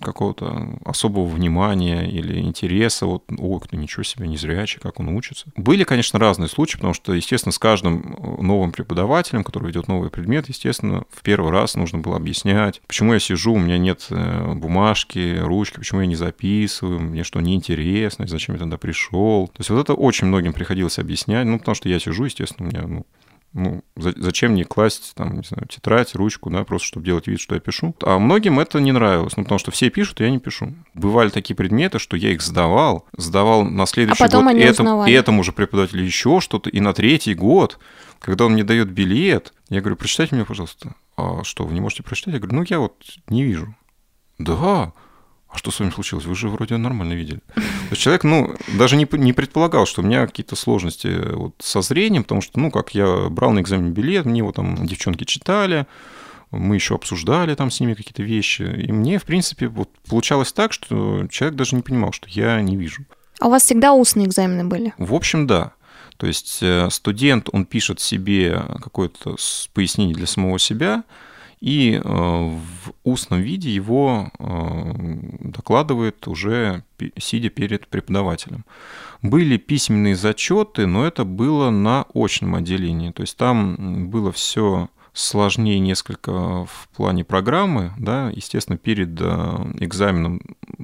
какого-то 0.02 0.80
особого 0.86 1.26
внимания 1.28 2.10
или 2.10 2.40
интереса, 2.40 3.06
вот, 3.06 3.24
о, 3.38 3.60
кто 3.60 3.76
ничего 3.78 4.04
себе, 4.04 4.28
не 4.28 4.38
зрячий, 4.38 4.80
как 4.80 5.00
он 5.00 5.10
учится. 5.10 5.46
Были, 5.56 5.84
конечно, 5.84 6.20
разные 6.20 6.50
случаи, 6.50 6.78
потому 6.78 6.94
что, 6.94 7.14
естественно, 7.14 7.52
с 7.52 7.60
каждым 7.60 8.18
новым 8.40 8.72
преподавателем, 8.72 9.44
который 9.44 9.68
ведет 9.68 9.88
новый 9.88 10.10
предмет, 10.10 10.50
естественно, 10.50 11.04
в 11.12 11.22
первый 11.22 11.52
раз 11.52 11.76
нужно 11.76 12.00
было 12.00 12.18
объяснять, 12.18 12.82
почему 12.88 13.14
я 13.14 13.20
сижу, 13.20 13.54
у 13.54 13.60
меня 13.60 13.78
нет 13.78 14.08
э, 14.10 14.54
бумажки, 14.54 15.38
ручки, 15.40 15.78
почему 15.78 16.02
я 16.02 16.08
не 16.08 16.16
записываю, 16.16 17.00
мне 17.00 17.24
что, 17.24 17.42
неинтересно, 17.42 18.28
зачем 18.28 18.56
я 18.56 18.60
тогда 18.60 18.78
пришел. 18.78 19.48
То 19.48 19.60
есть 19.60 19.70
вот 19.70 19.80
это 19.80 19.94
очень 19.94 20.28
многим 20.28 20.54
приходилось 20.54 21.00
объяснять, 21.00 21.46
ну, 21.46 21.60
потому 21.60 21.76
что 21.76 21.90
я 21.90 22.00
сижу, 22.00 22.26
естественно, 22.26 22.68
у 22.68 22.72
меня, 22.72 22.88
ну, 22.88 23.06
ну, 23.56 23.84
зачем 23.96 24.52
мне 24.52 24.66
класть, 24.66 25.14
там, 25.16 25.38
не 25.38 25.44
знаю, 25.44 25.66
тетрадь, 25.70 26.14
ручку, 26.14 26.50
да, 26.50 26.66
просто 26.66 26.88
чтобы 26.90 27.06
делать 27.06 27.28
вид, 27.28 27.40
что 27.40 27.56
я 27.56 27.62
пишу. 27.62 27.96
А 28.02 28.20
многим 28.20 28.60
это 28.60 28.82
не 28.82 28.92
нравилось, 28.92 29.38
ну, 29.38 29.44
потому 29.44 29.60
что 29.60 29.72
все 29.72 29.90
пишут, 29.90 30.20
а 30.20 30.26
я 30.26 30.30
не 30.30 30.40
пишу. 30.40 30.76
Бывали 30.94 31.30
такие 31.30 31.56
предметы, 31.56 31.98
что 31.98 32.18
я 32.18 32.34
их 32.34 32.42
сдавал, 32.42 33.06
сдавал 33.16 33.64
на 33.64 33.86
следующий 33.86 34.22
а 34.22 34.28
год 34.28 34.54
этому, 34.58 35.06
этому 35.06 35.44
же 35.44 35.54
преподавателю 35.54 36.04
еще 36.04 36.42
что-то, 36.42 36.70
и 36.70 36.82
на 36.82 36.94
третий 36.94 37.34
год, 37.34 37.80
когда 38.20 38.46
он 38.46 38.54
мне 38.54 38.66
дает 38.66 38.92
билет, 38.92 39.54
я 39.70 39.80
говорю, 39.80 39.96
прочитайте 39.96 40.36
мне, 40.36 40.44
пожалуйста. 40.44 40.94
А 41.16 41.46
что, 41.46 41.64
вы 41.64 41.74
не 41.74 41.80
можете 41.80 42.04
прочитать? 42.04 42.34
Я 42.34 42.40
говорю, 42.42 42.58
ну, 42.58 42.66
я 42.68 42.80
вот 42.80 43.02
не 43.30 43.44
вижу. 43.44 43.74
Да, 44.38 44.92
а 45.56 45.58
что 45.58 45.72
с 45.72 45.80
вами 45.80 45.90
случилось? 45.90 46.26
Вы 46.26 46.36
же 46.36 46.50
вроде 46.50 46.78
нормально 46.78 47.14
видели. 47.14 47.40
То 47.56 47.62
есть 47.92 48.02
человек, 48.02 48.24
ну, 48.24 48.56
даже 48.78 48.96
не, 48.96 49.08
не 49.12 49.34
предполагал, 49.34 49.86
что 49.86 50.02
у 50.02 50.06
меня 50.06 50.28
какие-то 50.28 50.56
сложности 50.56 51.08
вот 51.34 51.56
со 51.60 51.82
зрением, 51.82 52.24
потому 52.24 52.42
что, 52.42 52.60
ну, 52.60 52.72
как 52.72 52.94
я 52.94 53.30
брал 53.30 53.52
на 53.52 53.62
экзамен 53.62 53.92
билет, 53.94 54.26
мне 54.26 54.40
его 54.40 54.52
там 54.52 54.86
девчонки 54.86 55.24
читали, 55.24 55.88
мы 56.52 56.76
еще 56.76 56.96
обсуждали 56.96 57.56
там 57.56 57.72
с 57.72 57.80
ними 57.80 57.94
какие-то 57.94 58.24
вещи, 58.24 58.62
и 58.64 58.92
мне, 58.92 59.18
в 59.18 59.24
принципе, 59.24 59.68
вот 59.68 59.90
получалось 60.08 60.54
так, 60.54 60.74
что 60.74 61.28
человек 61.30 61.56
даже 61.58 61.76
не 61.76 61.82
понимал, 61.82 62.12
что 62.12 62.28
я 62.30 62.62
не 62.62 62.78
вижу. 62.78 63.04
А 63.40 63.48
у 63.48 63.50
вас 63.50 63.64
всегда 63.64 63.94
устные 63.94 64.28
экзамены 64.28 64.66
были? 64.66 64.94
В 64.98 65.14
общем, 65.14 65.48
да. 65.48 65.74
То 66.18 66.28
есть 66.28 66.60
э, 66.62 66.90
студент, 66.92 67.50
он 67.52 67.66
пишет 67.66 68.00
себе 68.00 68.62
какое-то 68.82 69.36
пояснение 69.74 70.16
для 70.16 70.28
самого 70.28 70.60
себя, 70.60 71.04
и 71.60 71.94
э, 71.94 72.00
в 72.04 72.94
устном 73.04 73.42
виде 73.42 73.70
его 73.70 74.32
э, 74.38 74.94
докладывает 75.40 76.28
уже 76.28 76.84
сидя 77.18 77.50
перед 77.50 77.88
преподавателем. 77.88 78.66
Были 79.22 79.58
письменные 79.58 80.16
зачеты, 80.16 80.86
но 80.86 81.06
это 81.06 81.26
было 81.26 81.70
на 81.70 82.06
очном 82.14 82.56
отделении. 82.56 83.12
То 83.12 83.22
есть 83.22 83.38
там 83.38 84.10
было 84.10 84.32
все 84.32 84.90
сложнее 85.16 85.80
несколько 85.80 86.66
в 86.66 86.90
плане 86.96 87.24
программы. 87.24 87.94
Да? 87.98 88.30
Естественно, 88.36 88.78
перед 88.78 89.18
э, 89.20 89.24
экзаменом 89.80 90.42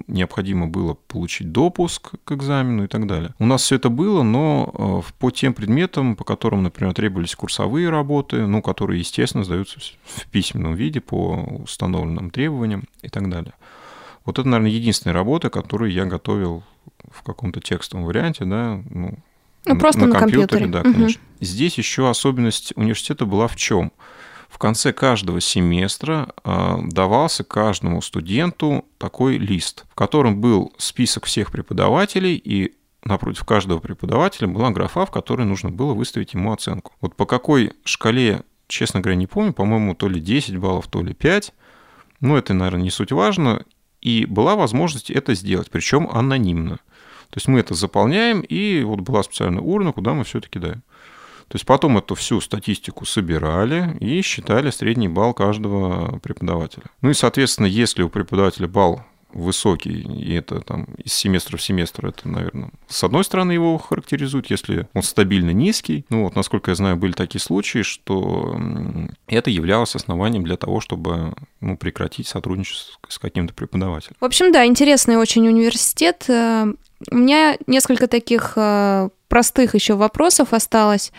необходимо 0.07 0.67
было 0.67 0.93
получить 0.93 1.51
допуск 1.51 2.11
к 2.23 2.31
экзамену 2.31 2.85
и 2.85 2.87
так 2.87 3.07
далее. 3.07 3.35
У 3.39 3.45
нас 3.45 3.61
все 3.61 3.75
это 3.75 3.89
было, 3.89 4.23
но 4.23 5.03
э, 5.05 5.11
по 5.19 5.31
тем 5.31 5.53
предметам, 5.53 6.15
по 6.15 6.23
которым, 6.23 6.63
например, 6.63 6.93
требовались 6.93 7.35
курсовые 7.35 7.89
работы, 7.89 8.47
ну, 8.47 8.61
которые, 8.61 8.99
естественно, 8.99 9.43
сдаются 9.43 9.79
в 10.05 10.27
письменном 10.27 10.75
виде 10.75 11.01
по 11.01 11.61
установленным 11.63 12.31
требованиям 12.31 12.85
и 13.01 13.09
так 13.09 13.29
далее. 13.29 13.53
Вот 14.23 14.39
это, 14.39 14.47
наверное, 14.47 14.71
единственная 14.71 15.13
работа, 15.13 15.49
которую 15.49 15.91
я 15.91 16.05
готовил 16.05 16.63
в 17.11 17.21
каком-то 17.23 17.59
текстовом 17.59 18.05
варианте, 18.05 18.45
да, 18.45 18.81
ну, 18.89 19.17
ну, 19.65 19.77
просто 19.77 20.01
на, 20.01 20.07
на 20.07 20.19
компьютере, 20.19 20.65
компьютере, 20.65 20.71
да, 20.71 20.81
конечно. 20.83 21.21
Угу. 21.21 21.45
Здесь 21.45 21.77
еще 21.77 22.09
особенность 22.09 22.73
университета 22.75 23.25
была 23.25 23.47
в 23.47 23.55
чем? 23.55 23.91
В 24.51 24.57
конце 24.57 24.91
каждого 24.91 25.39
семестра 25.39 26.33
а, 26.43 26.77
давался 26.83 27.45
каждому 27.45 28.01
студенту 28.01 28.85
такой 28.97 29.37
лист, 29.37 29.85
в 29.89 29.95
котором 29.95 30.41
был 30.41 30.73
список 30.77 31.25
всех 31.25 31.51
преподавателей 31.51 32.35
и 32.35 32.75
напротив 33.05 33.45
каждого 33.45 33.79
преподавателя 33.79 34.49
была 34.49 34.69
графа, 34.69 35.05
в 35.05 35.11
которой 35.11 35.45
нужно 35.45 35.71
было 35.71 35.93
выставить 35.93 36.33
ему 36.33 36.51
оценку. 36.51 36.91
Вот 36.99 37.15
по 37.15 37.25
какой 37.25 37.71
шкале, 37.85 38.43
честно 38.67 38.99
говоря, 38.99 39.15
не 39.15 39.25
помню, 39.25 39.53
по-моему, 39.53 39.95
то 39.95 40.09
ли 40.09 40.19
10 40.19 40.57
баллов, 40.57 40.87
то 40.89 41.01
ли 41.01 41.13
5, 41.13 41.53
ну, 42.19 42.35
это, 42.35 42.53
наверное, 42.53 42.83
не 42.83 42.91
суть 42.91 43.13
важно, 43.13 43.65
и 44.01 44.25
была 44.25 44.57
возможность 44.57 45.09
это 45.09 45.33
сделать, 45.33 45.71
причем 45.71 46.09
анонимно. 46.11 46.75
То 47.29 47.37
есть 47.37 47.47
мы 47.47 47.61
это 47.61 47.73
заполняем, 47.73 48.41
и 48.41 48.83
вот 48.83 48.99
была 48.99 49.23
специальная 49.23 49.61
урна, 49.61 49.93
куда 49.93 50.13
мы 50.13 50.25
все 50.25 50.39
это 50.39 50.49
кидаем. 50.49 50.83
То 51.51 51.57
есть 51.57 51.65
потом 51.65 51.97
эту 51.97 52.15
всю 52.15 52.39
статистику 52.39 53.05
собирали 53.05 53.97
и 53.99 54.21
считали 54.21 54.69
средний 54.69 55.09
балл 55.09 55.33
каждого 55.33 56.17
преподавателя. 56.19 56.85
Ну 57.01 57.09
и, 57.09 57.13
соответственно, 57.13 57.65
если 57.65 58.03
у 58.03 58.09
преподавателя 58.09 58.69
балл 58.69 59.03
высокий, 59.33 60.01
и 60.01 60.33
это 60.33 60.61
там 60.61 60.85
из 61.03 61.13
семестра 61.13 61.57
в 61.57 61.61
семестр, 61.61 62.07
это, 62.07 62.29
наверное, 62.29 62.71
с 62.87 63.03
одной 63.03 63.25
стороны 63.25 63.51
его 63.51 63.77
характеризует, 63.77 64.49
если 64.49 64.87
он 64.93 65.03
стабильно 65.03 65.51
низкий. 65.51 66.05
Ну 66.09 66.23
вот, 66.23 66.37
насколько 66.37 66.71
я 66.71 66.75
знаю, 66.75 66.95
были 66.95 67.11
такие 67.11 67.41
случаи, 67.41 67.81
что 67.81 68.57
это 69.27 69.49
являлось 69.49 69.93
основанием 69.95 70.45
для 70.45 70.55
того, 70.55 70.79
чтобы 70.79 71.33
ну, 71.59 71.75
прекратить 71.75 72.27
сотрудничество 72.27 72.97
с 73.09 73.19
каким-то 73.19 73.53
преподавателем. 73.53 74.15
В 74.21 74.25
общем, 74.25 74.53
да, 74.53 74.65
интересный 74.65 75.17
очень 75.17 75.45
университет. 75.49 76.29
У 77.09 77.15
меня 77.15 77.57
несколько 77.67 78.07
таких 78.07 78.53
э, 78.55 79.09
простых 79.27 79.75
еще 79.75 79.95
вопросов 79.95 80.53
осталось. 80.53 81.11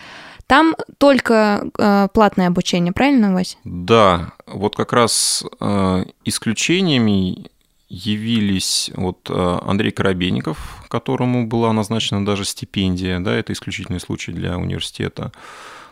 Там 0.47 0.75
только 0.97 1.65
э, 1.77 2.07
платное 2.13 2.47
обучение, 2.47 2.93
правильно, 2.93 3.33
Вась? 3.33 3.57
Да, 3.63 4.33
вот 4.45 4.75
как 4.75 4.93
раз 4.93 5.43
э, 5.59 6.05
исключениями 6.25 7.49
явились 7.89 8.89
вот 8.95 9.29
Андрей 9.29 9.91
Коробейников, 9.91 10.83
которому 10.89 11.45
была 11.45 11.71
назначена 11.73 12.25
даже 12.25 12.43
стипендия, 12.43 13.19
да, 13.19 13.35
это 13.35 13.53
исключительный 13.53 13.99
случай 13.99 14.31
для 14.31 14.57
университета. 14.57 15.31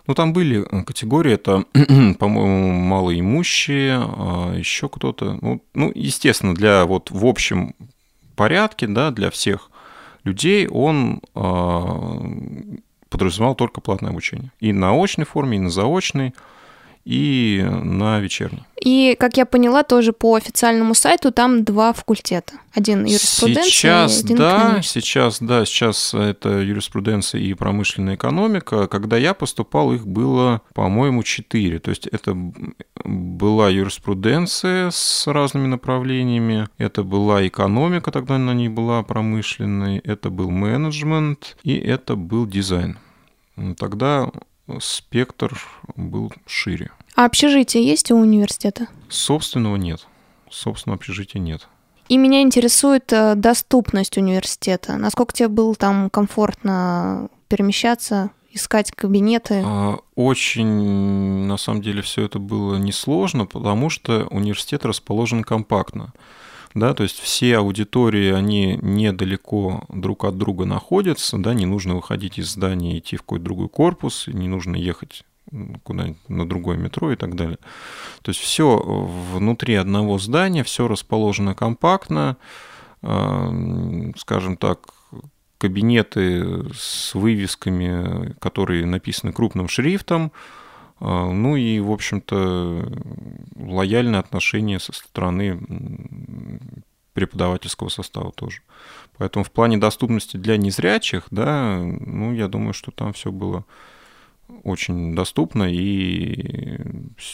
Ну, 0.07 0.15
там 0.15 0.33
были 0.33 0.63
категории, 0.83 1.33
это, 1.33 1.63
по-моему, 2.17 2.71
малоимущие, 2.71 3.99
еще 4.57 4.89
кто-то. 4.89 5.37
Ну, 5.43 5.63
ну, 5.75 5.91
естественно, 5.93 6.55
для 6.55 6.85
вот 6.85 7.11
в 7.11 7.23
общем 7.23 7.75
порядке, 8.35 8.87
да, 8.87 9.11
для 9.11 9.29
всех 9.29 9.69
людей, 10.23 10.67
он 10.67 11.21
подразумевал 13.09 13.55
только 13.55 13.81
платное 13.81 14.11
обучение. 14.11 14.51
И 14.59 14.71
на 14.73 14.93
очной 14.93 15.25
форме, 15.25 15.57
и 15.57 15.61
на 15.61 15.69
заочной 15.69 16.33
и 17.05 17.65
на 17.65 18.19
вечерний. 18.19 18.63
И, 18.83 19.15
как 19.19 19.37
я 19.37 19.45
поняла, 19.45 19.83
тоже 19.83 20.11
по 20.11 20.35
официальному 20.35 20.95
сайту 20.95 21.31
там 21.31 21.63
два 21.63 21.93
факультета. 21.93 22.53
Один 22.73 23.05
юриспруденция 23.05 23.63
сейчас, 23.63 24.23
один 24.23 24.37
да, 24.37 24.81
Сейчас, 24.81 25.39
да, 25.39 25.65
сейчас 25.65 26.13
это 26.13 26.59
юриспруденция 26.59 27.41
и 27.41 27.53
промышленная 27.53 28.15
экономика. 28.15 28.87
Когда 28.87 29.17
я 29.17 29.35
поступал, 29.35 29.93
их 29.93 30.07
было, 30.07 30.61
по-моему, 30.73 31.21
четыре. 31.21 31.79
То 31.79 31.89
есть 31.89 32.07
это 32.07 32.35
была 33.05 33.69
юриспруденция 33.69 34.89
с 34.89 35.27
разными 35.27 35.67
направлениями, 35.67 36.67
это 36.79 37.03
была 37.03 37.45
экономика, 37.47 38.11
тогда 38.11 38.35
она 38.35 38.53
не 38.53 38.69
была 38.69 39.03
промышленной, 39.03 39.99
это 39.99 40.29
был 40.29 40.49
менеджмент 40.49 41.57
и 41.63 41.75
это 41.75 42.15
был 42.15 42.47
дизайн. 42.47 42.97
Тогда 43.77 44.31
спектр 44.79 45.59
был 45.95 46.31
шире. 46.45 46.91
А 47.15 47.25
общежитие 47.25 47.85
есть 47.85 48.11
у 48.11 48.15
университета? 48.15 48.87
Собственного 49.09 49.75
нет. 49.75 50.07
Собственного 50.49 50.97
общежития 50.97 51.41
нет. 51.41 51.67
И 52.07 52.17
меня 52.17 52.41
интересует 52.41 53.11
э, 53.13 53.35
доступность 53.35 54.17
университета. 54.17 54.97
Насколько 54.97 55.33
тебе 55.33 55.47
было 55.47 55.75
там 55.75 56.09
комфортно 56.09 57.29
перемещаться, 57.47 58.31
искать 58.51 58.91
кабинеты? 58.91 59.61
А, 59.65 59.99
очень, 60.15 61.45
на 61.45 61.57
самом 61.57 61.81
деле, 61.81 62.01
все 62.01 62.25
это 62.25 62.39
было 62.39 62.75
несложно, 62.75 63.45
потому 63.45 63.89
что 63.89 64.27
университет 64.29 64.85
расположен 64.85 65.43
компактно 65.43 66.13
да, 66.73 66.93
то 66.93 67.03
есть 67.03 67.19
все 67.19 67.57
аудитории, 67.57 68.31
они 68.31 68.79
недалеко 68.81 69.83
друг 69.89 70.25
от 70.25 70.37
друга 70.37 70.65
находятся, 70.65 71.37
да, 71.37 71.53
не 71.53 71.65
нужно 71.65 71.95
выходить 71.95 72.37
из 72.37 72.49
здания, 72.51 72.97
идти 72.97 73.17
в 73.17 73.21
какой-то 73.21 73.45
другой 73.45 73.69
корпус, 73.69 74.27
не 74.27 74.47
нужно 74.47 74.75
ехать 74.75 75.23
куда-нибудь 75.83 76.29
на 76.29 76.47
другое 76.47 76.77
метро 76.77 77.11
и 77.11 77.15
так 77.15 77.35
далее. 77.35 77.57
То 78.21 78.29
есть 78.29 78.39
все 78.39 78.77
внутри 79.33 79.75
одного 79.75 80.17
здания, 80.17 80.63
все 80.63 80.87
расположено 80.87 81.55
компактно, 81.55 82.37
а, 83.01 83.51
скажем 84.17 84.57
так, 84.57 84.79
кабинеты 85.57 86.73
с 86.73 87.13
вывесками, 87.13 88.33
которые 88.39 88.85
написаны 88.85 89.33
крупным 89.33 89.67
шрифтом, 89.67 90.31
ну 91.01 91.55
и, 91.55 91.79
в 91.79 91.91
общем-то, 91.91 92.87
лояльное 93.55 94.19
отношение 94.19 94.79
со 94.79 94.93
стороны 94.93 95.59
преподавательского 97.13 97.89
состава 97.89 98.31
тоже. 98.31 98.61
Поэтому 99.17 99.43
в 99.43 99.51
плане 99.51 99.77
доступности 99.77 100.37
для 100.37 100.57
незрячих, 100.57 101.27
да, 101.31 101.79
ну, 101.81 102.33
я 102.33 102.47
думаю, 102.47 102.73
что 102.73 102.91
там 102.91 103.13
все 103.13 103.31
было 103.31 103.65
очень 104.63 105.15
доступно, 105.15 105.63
и 105.63 106.79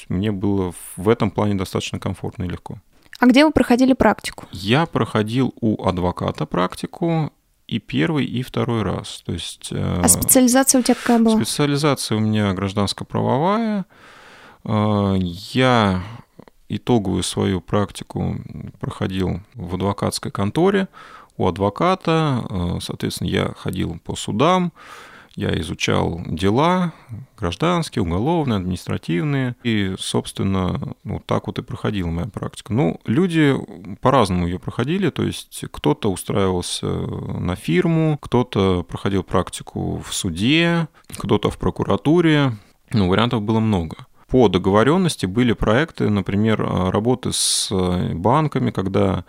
мне 0.10 0.32
было 0.32 0.74
в 0.96 1.10
этом 1.10 1.32
плане 1.32 1.56
достаточно 1.56 2.00
комфортно 2.00 2.44
и 2.44 2.50
легко. 2.50 2.80
А 3.20 3.26
где 3.26 3.46
вы 3.46 3.52
проходили 3.52 3.94
практику? 3.94 4.46
Я 4.52 4.86
проходил 4.86 5.54
у 5.60 5.84
адвоката 5.84 6.46
практику, 6.46 7.32
и 7.68 7.80
первый, 7.80 8.26
и 8.26 8.42
второй 8.42 8.82
раз. 8.82 9.22
То 9.26 9.34
есть, 9.34 9.70
э, 9.72 10.02
а 10.04 10.08
специализация 10.08 10.80
у 10.80 10.84
тебя 10.84 10.96
какая 10.96 11.20
была? 11.20 11.36
Специализация 11.36 12.18
у 12.18 12.22
меня 12.22 12.54
гражданско-правовая. 12.54 13.86
Э, 14.64 15.16
я 15.20 16.04
итоговую 16.70 17.24
свою 17.24 17.62
практику 17.62 18.38
проходил 18.80 19.42
в 19.54 19.76
адвокатской 19.76 20.32
конторе 20.32 20.88
у 21.36 21.48
адвоката. 21.48 22.46
Э, 22.50 22.80
соответственно, 22.82 23.28
я 23.28 23.54
ходил 23.58 24.00
по 24.04 24.16
судам, 24.16 24.72
я 25.38 25.58
изучал 25.60 26.20
дела 26.26 26.94
гражданские, 27.38 28.02
уголовные, 28.02 28.58
административные. 28.58 29.56
И, 29.64 29.94
собственно, 30.00 30.96
вот 31.04 31.26
так 31.28 31.46
вот 31.46 31.60
и 31.60 31.62
проходила 31.62 32.08
моя 32.08 32.28
практика. 32.28 32.74
Ну, 32.74 33.00
люди 33.06 33.56
по-разному 34.02 34.48
ее 34.48 34.58
проходили. 34.58 35.12
То 35.12 35.22
есть 35.24 35.64
кто-то 35.72 36.12
устраивался 36.12 36.88
на 36.88 37.56
фирму, 37.56 38.18
кто-то 38.20 38.82
проходил 38.82 39.22
практику 39.22 40.04
в 40.04 40.12
суде, 40.12 40.88
кто-то 41.16 41.52
в 41.52 41.60
прокуратуре. 41.60 42.54
Ну, 42.92 43.08
вариантов 43.08 43.44
было 43.44 43.60
много. 43.60 44.08
По 44.28 44.50
договоренности 44.50 45.28
были 45.28 45.54
проекты, 45.54 46.10
например, 46.10 46.62
работы 46.92 47.32
с 47.32 47.72
банками, 48.14 48.72
когда 48.72 49.24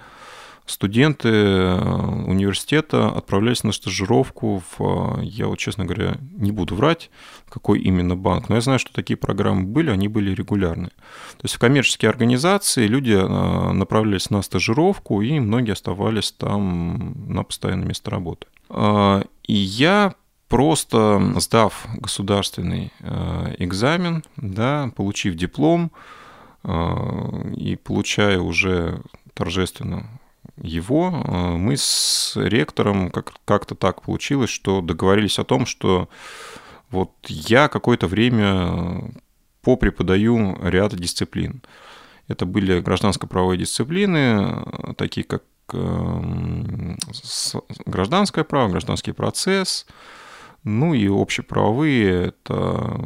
студенты 0.68 1.28
э, 1.28 1.78
университета 2.26 3.08
отправлялись 3.08 3.64
на 3.64 3.72
стажировку 3.72 4.62
в, 4.78 5.18
э, 5.20 5.24
я 5.24 5.46
вот, 5.46 5.58
честно 5.58 5.84
говоря, 5.84 6.16
не 6.32 6.52
буду 6.52 6.74
врать, 6.74 7.10
какой 7.48 7.80
именно 7.80 8.16
банк, 8.16 8.48
но 8.48 8.56
я 8.56 8.60
знаю, 8.60 8.78
что 8.78 8.92
такие 8.92 9.16
программы 9.16 9.64
были, 9.64 9.90
они 9.90 10.08
были 10.08 10.34
регулярные. 10.34 10.90
То 10.90 11.44
есть 11.44 11.54
в 11.54 11.58
коммерческие 11.58 12.10
организации 12.10 12.86
люди 12.86 13.12
э, 13.12 13.72
направлялись 13.72 14.30
на 14.30 14.42
стажировку, 14.42 15.22
и 15.22 15.40
многие 15.40 15.72
оставались 15.72 16.32
там 16.32 17.14
на 17.32 17.42
постоянное 17.44 17.88
место 17.88 18.10
работы. 18.10 18.46
И 19.46 19.54
я 19.54 20.14
просто 20.48 21.32
сдав 21.36 21.86
государственный 21.96 22.92
экзамен, 23.58 24.22
да, 24.36 24.90
получив 24.94 25.36
диплом 25.36 25.90
и 26.64 27.78
получая 27.82 28.40
уже 28.40 29.00
торжественно 29.32 30.17
его, 30.62 31.22
э, 31.24 31.56
мы 31.56 31.76
с 31.76 32.32
ректором 32.36 33.10
как- 33.10 33.34
как-то 33.44 33.74
так 33.74 34.02
получилось, 34.02 34.50
что 34.50 34.80
договорились 34.80 35.38
о 35.38 35.44
том, 35.44 35.66
что 35.66 36.08
вот 36.90 37.12
я 37.26 37.68
какое-то 37.68 38.06
время 38.06 39.12
попреподаю 39.62 40.58
ряд 40.62 40.94
дисциплин. 40.94 41.62
Это 42.28 42.46
были 42.46 42.80
гражданско-правовые 42.80 43.58
дисциплины, 43.58 44.64
такие 44.96 45.24
как 45.24 45.42
гражданское 47.86 48.44
право, 48.44 48.70
гражданский 48.70 49.12
процесс, 49.12 49.86
ну 50.64 50.94
и 50.94 51.08
общеправовые– 51.08 52.26
это 52.28 53.00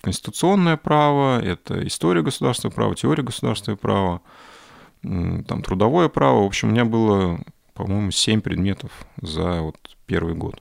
конституционное 0.00 0.76
право, 0.76 1.40
это 1.40 1.86
история 1.86 2.22
государственного 2.22 2.74
права, 2.74 2.94
теория 2.94 3.22
государственного 3.22 3.78
права, 3.78 4.20
там 5.46 5.62
трудовое 5.62 6.08
право. 6.08 6.42
В 6.42 6.46
общем, 6.46 6.68
у 6.68 6.70
меня 6.72 6.84
было, 6.84 7.40
по-моему, 7.74 8.10
7 8.10 8.40
предметов 8.40 8.90
за 9.20 9.62
вот 9.62 9.76
первый 10.06 10.34
год. 10.34 10.60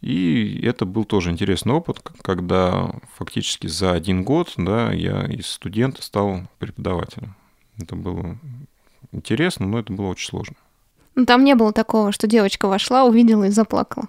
И 0.00 0.60
это 0.62 0.86
был 0.86 1.04
тоже 1.04 1.30
интересный 1.30 1.74
опыт, 1.74 2.00
когда 2.22 2.90
фактически 3.16 3.66
за 3.66 3.92
один 3.92 4.24
год 4.24 4.54
да, 4.56 4.92
я 4.92 5.26
из 5.26 5.46
студента 5.46 6.02
стал 6.02 6.42
преподавателем. 6.58 7.36
Это 7.78 7.96
было 7.96 8.38
интересно, 9.12 9.66
но 9.66 9.78
это 9.78 9.92
было 9.92 10.06
очень 10.06 10.28
сложно. 10.28 10.56
Ну, 11.16 11.26
там 11.26 11.44
не 11.44 11.54
было 11.54 11.72
такого, 11.72 12.12
что 12.12 12.26
девочка 12.26 12.66
вошла, 12.66 13.04
увидела 13.04 13.44
и 13.44 13.50
заплакала. 13.50 14.08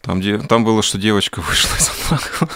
Там, 0.00 0.20
где, 0.20 0.38
там 0.38 0.64
было, 0.64 0.82
что 0.82 0.96
девочка 0.96 1.40
вышла 1.40 1.76
и 1.76 1.80
заплакала. 1.80 2.50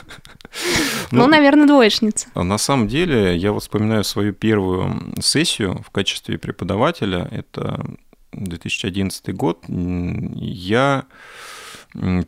Ну, 1.11 1.23
ну, 1.23 1.27
наверное, 1.27 1.67
двоечница. 1.67 2.29
На 2.35 2.59
самом 2.59 2.89
деле, 2.89 3.37
я 3.37 3.53
вот 3.53 3.63
вспоминаю 3.63 4.05
свою 4.05 4.33
первую 4.33 5.13
сессию 5.21 5.83
в 5.87 5.91
качестве 5.91 6.39
преподавателя. 6.39 7.29
Это 7.31 7.85
2011 8.33 9.35
год. 9.35 9.65
Я 9.69 11.05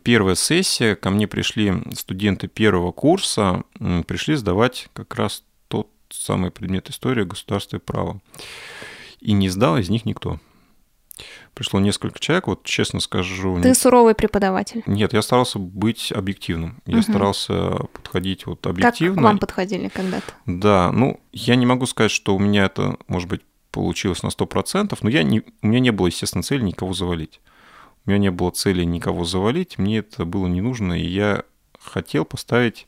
первая 0.03 0.35
сессия, 0.35 0.95
ко 0.95 1.09
мне 1.09 1.27
пришли 1.27 1.73
студенты 1.93 2.47
первого 2.47 2.91
курса, 2.91 3.63
пришли 4.07 4.35
сдавать 4.35 4.87
как 4.93 5.15
раз 5.15 5.43
тот 5.67 5.89
самый 6.09 6.51
предмет 6.51 6.89
история, 6.89 7.25
государства 7.25 7.77
и 7.77 7.79
права. 7.79 8.21
И 9.19 9.33
не 9.33 9.49
сдал 9.49 9.77
из 9.77 9.89
них 9.89 10.05
никто 10.05 10.39
пришло 11.53 11.79
несколько 11.79 12.19
человек, 12.19 12.47
вот 12.47 12.63
честно 12.63 12.99
скажу... 12.99 13.61
Ты 13.61 13.69
не... 13.69 13.73
суровый 13.73 14.15
преподаватель? 14.15 14.83
Нет, 14.85 15.13
я 15.13 15.21
старался 15.21 15.59
быть 15.59 16.11
объективным. 16.11 16.81
Я 16.85 16.97
угу. 16.97 17.03
старался 17.03 17.69
подходить 17.93 18.45
вот 18.45 18.65
объективно. 18.67 19.15
Как 19.15 19.21
к 19.21 19.25
вам 19.25 19.37
подходили 19.39 19.87
когда-то? 19.87 20.33
Да, 20.45 20.91
ну, 20.91 21.19
я 21.31 21.55
не 21.55 21.65
могу 21.65 21.85
сказать, 21.85 22.11
что 22.11 22.35
у 22.35 22.39
меня 22.39 22.65
это, 22.65 22.97
может 23.07 23.29
быть, 23.29 23.41
получилось 23.71 24.23
на 24.23 24.27
100%, 24.27 24.97
но 25.01 25.09
я 25.09 25.23
не, 25.23 25.43
у 25.61 25.67
меня 25.67 25.79
не 25.79 25.91
было, 25.91 26.07
естественно, 26.07 26.43
цели 26.43 26.61
никого 26.61 26.93
завалить. 26.93 27.41
У 28.05 28.09
меня 28.09 28.19
не 28.19 28.31
было 28.31 28.51
цели 28.51 28.83
никого 28.83 29.25
завалить, 29.25 29.77
мне 29.77 29.97
это 29.99 30.25
было 30.25 30.47
не 30.47 30.61
нужно, 30.61 30.93
и 30.93 31.05
я 31.05 31.43
хотел 31.79 32.23
поставить 32.23 32.87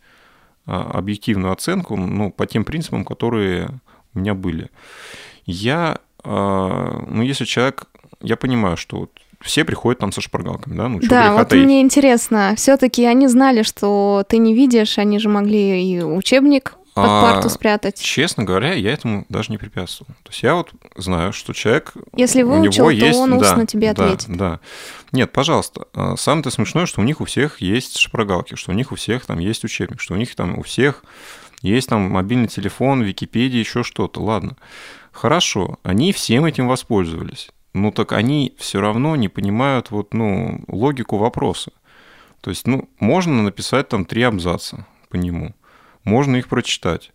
а, 0.65 0.91
объективную 0.91 1.53
оценку 1.53 1.95
ну, 1.95 2.31
по 2.31 2.45
тем 2.45 2.65
принципам, 2.65 3.03
которые 3.03 3.79
у 4.13 4.19
меня 4.19 4.33
были. 4.33 4.69
Я, 5.45 5.99
а, 6.23 7.03
ну, 7.07 7.21
если 7.21 7.45
человек 7.45 7.87
я 8.21 8.37
понимаю, 8.37 8.77
что 8.77 8.99
вот 8.99 9.11
все 9.41 9.65
приходят 9.65 9.99
там 9.99 10.11
со 10.11 10.21
шпаргалками, 10.21 10.75
да? 10.75 10.87
Ну, 10.87 10.99
да, 11.01 11.33
вот 11.33 11.49
таить. 11.49 11.63
мне 11.63 11.81
интересно, 11.81 12.53
все-таки 12.57 13.05
они 13.05 13.27
знали, 13.27 13.61
что 13.61 14.23
ты 14.27 14.37
не 14.37 14.53
видишь, 14.53 14.97
они 14.97 15.19
же 15.19 15.29
могли 15.29 15.83
и 15.83 16.01
учебник 16.01 16.73
под 16.95 17.05
а, 17.05 17.21
парту 17.21 17.49
спрятать. 17.49 18.01
Честно 18.01 18.43
говоря, 18.43 18.73
я 18.73 18.91
этому 18.91 19.25
даже 19.29 19.51
не 19.51 19.59
препятствовал. 19.59 20.11
То 20.23 20.31
есть 20.31 20.41
я 20.41 20.55
вот 20.55 20.71
знаю, 20.95 21.31
что 21.31 21.53
человек... 21.53 21.93
Если 22.15 22.41
выучил, 22.41 22.85
то 22.85 22.89
есть, 22.89 23.19
он 23.19 23.33
устно 23.33 23.57
да, 23.57 23.65
тебе 23.67 23.91
ответит. 23.91 24.29
Да, 24.29 24.35
да. 24.35 24.59
Нет, 25.11 25.31
пожалуйста. 25.31 25.85
А, 25.93 26.17
самое-то 26.17 26.49
смешное, 26.49 26.87
что 26.87 27.01
у 27.01 27.03
них 27.03 27.21
у 27.21 27.25
всех 27.25 27.61
есть 27.61 27.99
шпаргалки, 27.99 28.55
что 28.55 28.71
у 28.71 28.73
них 28.73 28.91
у 28.91 28.95
всех 28.95 29.27
там 29.27 29.37
есть 29.37 29.63
учебник, 29.63 30.01
что 30.01 30.15
у 30.15 30.17
них 30.17 30.33
там 30.35 30.57
у 30.57 30.63
всех 30.63 31.03
есть 31.61 31.89
там 31.89 32.09
мобильный 32.09 32.47
телефон, 32.47 33.03
Википедия, 33.03 33.59
еще 33.59 33.83
что-то. 33.83 34.19
Ладно. 34.21 34.57
Хорошо, 35.11 35.77
они 35.83 36.11
всем 36.13 36.45
этим 36.45 36.67
воспользовались. 36.67 37.49
Ну 37.73 37.91
так 37.91 38.13
они 38.13 38.55
все 38.57 38.81
равно 38.81 39.15
не 39.15 39.29
понимают 39.29 39.91
вот, 39.91 40.13
ну, 40.13 40.63
логику 40.67 41.17
вопроса. 41.17 41.71
То 42.41 42.49
есть, 42.49 42.67
ну, 42.67 42.89
можно 42.99 43.43
написать 43.43 43.89
там 43.89 44.05
три 44.05 44.23
абзаца 44.23 44.85
по 45.09 45.15
нему. 45.15 45.53
Можно 46.03 46.37
их 46.37 46.47
прочитать. 46.47 47.11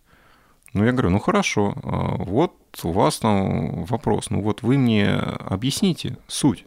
Ну, 0.73 0.85
я 0.85 0.91
говорю, 0.91 1.11
ну 1.11 1.19
хорошо, 1.19 1.75
а, 1.83 2.15
вот 2.17 2.53
у 2.83 2.91
вас 2.91 3.19
там 3.19 3.85
вопрос. 3.85 4.29
Ну 4.29 4.41
вот 4.41 4.63
вы 4.63 4.77
мне 4.77 5.09
объясните 5.09 6.17
суть. 6.27 6.65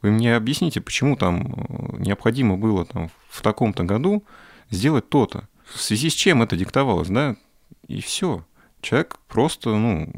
Вы 0.00 0.10
мне 0.10 0.34
объясните, 0.34 0.80
почему 0.80 1.16
там 1.16 1.46
э, 1.46 1.96
необходимо 1.98 2.56
было 2.56 2.84
там 2.84 3.10
в 3.28 3.40
таком-то 3.42 3.84
году 3.84 4.24
сделать 4.70 5.08
то-то. 5.08 5.48
В 5.64 5.80
связи 5.80 6.10
с 6.10 6.14
чем 6.14 6.42
это 6.42 6.56
диктовалось, 6.56 7.08
да? 7.08 7.36
И 7.86 8.00
все. 8.00 8.44
Человек 8.82 9.18
просто, 9.28 9.70
ну, 9.70 10.12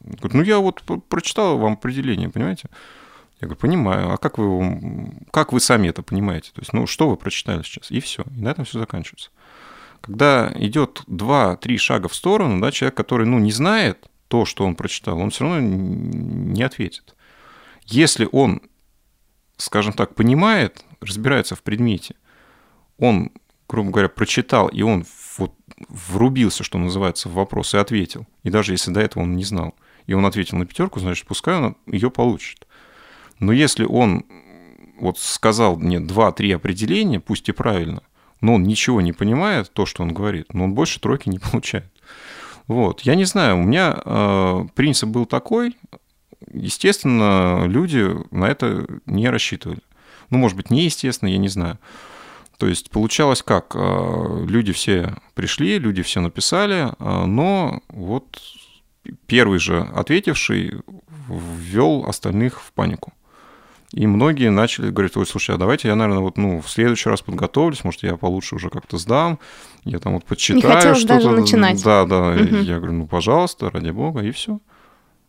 говорит, 0.00 0.34
ну 0.34 0.42
я 0.42 0.58
вот 0.58 0.82
прочитал 1.08 1.58
вам 1.58 1.72
определение, 1.72 2.28
понимаете? 2.28 2.68
Я 3.40 3.48
говорю, 3.48 3.60
понимаю. 3.60 4.12
А 4.12 4.18
как 4.18 4.38
вы, 4.38 5.12
как 5.32 5.52
вы 5.52 5.58
сами 5.58 5.88
это 5.88 6.02
понимаете? 6.02 6.52
То 6.52 6.60
есть, 6.60 6.72
ну, 6.72 6.86
что 6.86 7.08
вы 7.10 7.16
прочитали 7.16 7.62
сейчас? 7.62 7.90
И 7.90 7.98
все. 7.98 8.22
И 8.36 8.40
на 8.40 8.50
этом 8.50 8.64
все 8.64 8.78
заканчивается. 8.78 9.30
Когда 10.00 10.52
идет 10.54 11.02
два-три 11.08 11.76
шага 11.78 12.08
в 12.08 12.14
сторону, 12.14 12.60
да, 12.60 12.70
человек, 12.70 12.96
который, 12.96 13.26
ну, 13.26 13.40
не 13.40 13.50
знает 13.50 14.08
то, 14.28 14.44
что 14.44 14.64
он 14.64 14.76
прочитал, 14.76 15.18
он 15.18 15.30
все 15.30 15.44
равно 15.44 15.60
не 15.60 16.62
ответит. 16.62 17.16
Если 17.86 18.28
он 18.30 18.62
скажем 19.62 19.92
так, 19.92 20.14
понимает, 20.14 20.84
разбирается 21.00 21.54
в 21.54 21.62
предмете, 21.62 22.16
он, 22.98 23.30
грубо 23.68 23.90
говоря, 23.90 24.08
прочитал, 24.08 24.68
и 24.68 24.82
он 24.82 25.04
вот 25.38 25.52
врубился, 25.88 26.64
что 26.64 26.78
называется, 26.78 27.28
в 27.28 27.34
вопрос 27.34 27.74
и 27.74 27.78
ответил. 27.78 28.26
И 28.42 28.50
даже 28.50 28.72
если 28.72 28.90
до 28.90 29.00
этого 29.00 29.22
он 29.22 29.36
не 29.36 29.44
знал, 29.44 29.74
и 30.06 30.14
он 30.14 30.26
ответил 30.26 30.58
на 30.58 30.66
пятерку, 30.66 31.00
значит, 31.00 31.26
пускай 31.26 31.56
он 31.56 31.76
ее 31.86 32.10
получит. 32.10 32.66
Но 33.38 33.52
если 33.52 33.84
он 33.84 34.24
вот 34.98 35.18
сказал 35.18 35.76
мне 35.76 36.00
два-три 36.00 36.52
определения, 36.52 37.20
пусть 37.20 37.48
и 37.48 37.52
правильно, 37.52 38.02
но 38.40 38.54
он 38.54 38.64
ничего 38.64 39.00
не 39.00 39.12
понимает, 39.12 39.72
то, 39.72 39.86
что 39.86 40.02
он 40.02 40.12
говорит, 40.12 40.52
но 40.54 40.64
он 40.64 40.74
больше 40.74 41.00
тройки 41.00 41.28
не 41.28 41.38
получает. 41.50 41.90
Вот. 42.66 43.00
Я 43.00 43.14
не 43.14 43.24
знаю, 43.24 43.58
у 43.58 43.62
меня 43.62 44.00
э, 44.04 44.64
принцип 44.74 45.08
был 45.08 45.26
такой, 45.26 45.76
естественно, 46.52 47.64
люди 47.66 48.08
на 48.30 48.46
это 48.46 48.86
не 49.06 49.28
рассчитывали. 49.28 49.80
Ну, 50.30 50.38
может 50.38 50.56
быть, 50.56 50.70
неестественно, 50.70 51.28
я 51.28 51.38
не 51.38 51.48
знаю. 51.48 51.78
То 52.58 52.66
есть 52.66 52.90
получалось 52.90 53.42
как? 53.42 53.74
А, 53.74 54.44
люди 54.46 54.72
все 54.72 55.14
пришли, 55.34 55.78
люди 55.78 56.02
все 56.02 56.20
написали, 56.20 56.92
а, 56.98 57.26
но 57.26 57.80
вот 57.88 58.38
первый 59.26 59.58
же 59.58 59.80
ответивший 59.94 60.80
ввел 61.28 62.04
остальных 62.06 62.60
в 62.60 62.72
панику. 62.72 63.12
И 63.92 64.06
многие 64.06 64.50
начали 64.50 64.90
говорить, 64.90 65.16
ой, 65.16 65.26
слушай, 65.26 65.54
а 65.54 65.58
давайте 65.58 65.88
я, 65.88 65.94
наверное, 65.94 66.22
вот, 66.22 66.38
ну, 66.38 66.62
в 66.62 66.70
следующий 66.70 67.10
раз 67.10 67.20
подготовлюсь, 67.20 67.84
может, 67.84 68.02
я 68.02 68.16
получше 68.16 68.54
уже 68.54 68.70
как-то 68.70 68.96
сдам, 68.96 69.38
я 69.84 69.98
там 69.98 70.14
вот 70.14 70.24
почитаю 70.24 70.94
что-то. 70.94 71.14
даже 71.14 71.30
начинать. 71.30 71.82
Да, 71.82 72.06
да. 72.06 72.30
Угу. 72.30 72.56
Я 72.56 72.78
говорю, 72.78 72.94
ну, 72.94 73.06
пожалуйста, 73.06 73.68
ради 73.68 73.90
бога, 73.90 74.22
и 74.22 74.30
все. 74.30 74.60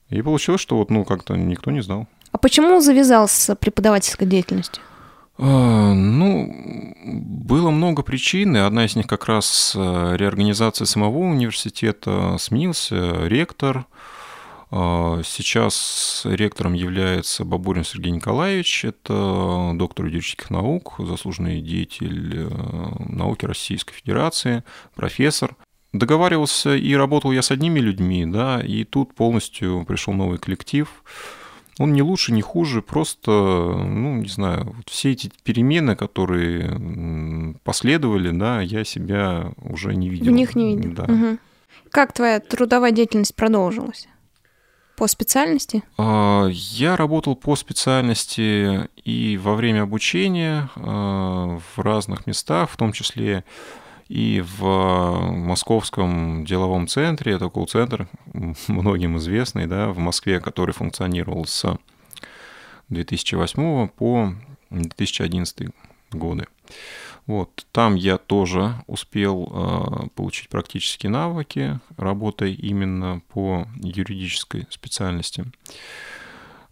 И 0.09 0.21
получилось, 0.21 0.61
что 0.61 0.77
вот, 0.77 0.91
ну, 0.91 1.03
как-то 1.03 1.35
никто 1.35 1.71
не 1.71 1.81
знал. 1.81 2.07
А 2.31 2.37
почему 2.37 2.79
завязал 2.79 3.27
с 3.27 3.53
преподавательской 3.55 4.27
деятельностью? 4.27 4.81
А, 5.37 5.93
ну, 5.93 6.93
было 7.05 7.71
много 7.71 8.03
причин, 8.03 8.55
и 8.55 8.59
одна 8.59 8.85
из 8.85 8.95
них 8.95 9.07
как 9.07 9.25
раз 9.25 9.73
э, 9.75 10.15
реорганизация 10.17 10.85
самого 10.85 11.17
университета. 11.19 12.37
Сменился 12.39 13.27
ректор. 13.27 13.85
А, 14.69 15.21
сейчас 15.23 16.21
ректором 16.25 16.73
является 16.73 17.45
Бабурин 17.45 17.83
Сергей 17.83 18.11
Николаевич. 18.11 18.85
Это 18.85 19.71
доктор 19.75 20.05
юридических 20.05 20.49
наук, 20.49 20.95
заслуженный 20.99 21.61
деятель 21.61 22.33
э, 22.35 22.49
науки 22.99 23.45
Российской 23.45 23.93
Федерации, 23.93 24.63
профессор. 24.95 25.55
Договаривался 25.93 26.75
и 26.75 26.95
работал 26.95 27.31
я 27.31 27.43
с 27.43 27.51
одними 27.51 27.79
людьми, 27.79 28.25
да, 28.25 28.59
и 28.61 28.83
тут 28.83 29.13
полностью 29.13 29.85
пришел 29.85 30.13
новый 30.13 30.39
коллектив. 30.39 30.87
Он 31.79 31.93
не 31.93 32.01
лучше, 32.01 32.33
не 32.33 32.41
хуже, 32.41 32.81
просто, 32.81 33.31
ну, 33.31 34.17
не 34.17 34.27
знаю, 34.27 34.73
вот 34.77 34.89
все 34.89 35.11
эти 35.11 35.31
перемены, 35.43 35.95
которые 35.95 37.57
последовали, 37.63 38.29
да, 38.31 38.61
я 38.61 38.83
себя 38.83 39.51
уже 39.57 39.95
не 39.95 40.09
видел. 40.09 40.31
В 40.31 40.35
них 40.35 40.55
не 40.55 40.75
видел. 40.75 40.93
Да. 40.93 41.03
Угу. 41.03 41.37
Как 41.89 42.13
твоя 42.13 42.39
трудовая 42.39 42.91
деятельность 42.91 43.35
продолжилась? 43.35 44.07
По 44.95 45.07
специальности? 45.07 45.81
А, 45.97 46.47
я 46.51 46.95
работал 46.95 47.35
по 47.35 47.55
специальности 47.55 48.87
и 49.03 49.37
во 49.37 49.55
время 49.55 49.81
обучения 49.81 50.69
а, 50.75 51.59
в 51.75 51.81
разных 51.81 52.27
местах, 52.27 52.69
в 52.69 52.77
том 52.77 52.91
числе 52.91 53.43
и 54.09 54.43
в 54.57 55.31
московском 55.31 56.45
деловом 56.45 56.87
центре, 56.87 57.33
это 57.33 57.49
колл-центр, 57.49 58.07
многим 58.67 59.17
известный, 59.17 59.67
да, 59.67 59.89
в 59.89 59.97
Москве, 59.97 60.39
который 60.39 60.73
функционировал 60.73 61.45
с 61.45 61.77
2008 62.89 63.87
по 63.89 64.33
2011 64.69 65.69
годы. 66.11 66.47
Вот, 67.25 67.65
там 67.71 67.95
я 67.95 68.17
тоже 68.17 68.75
успел 68.85 69.49
э, 69.49 70.07
получить 70.15 70.49
практические 70.49 71.09
навыки, 71.09 71.79
работая 71.95 72.49
именно 72.49 73.21
по 73.29 73.65
юридической 73.77 74.67
специальности. 74.69 75.45
Э, 75.45 75.73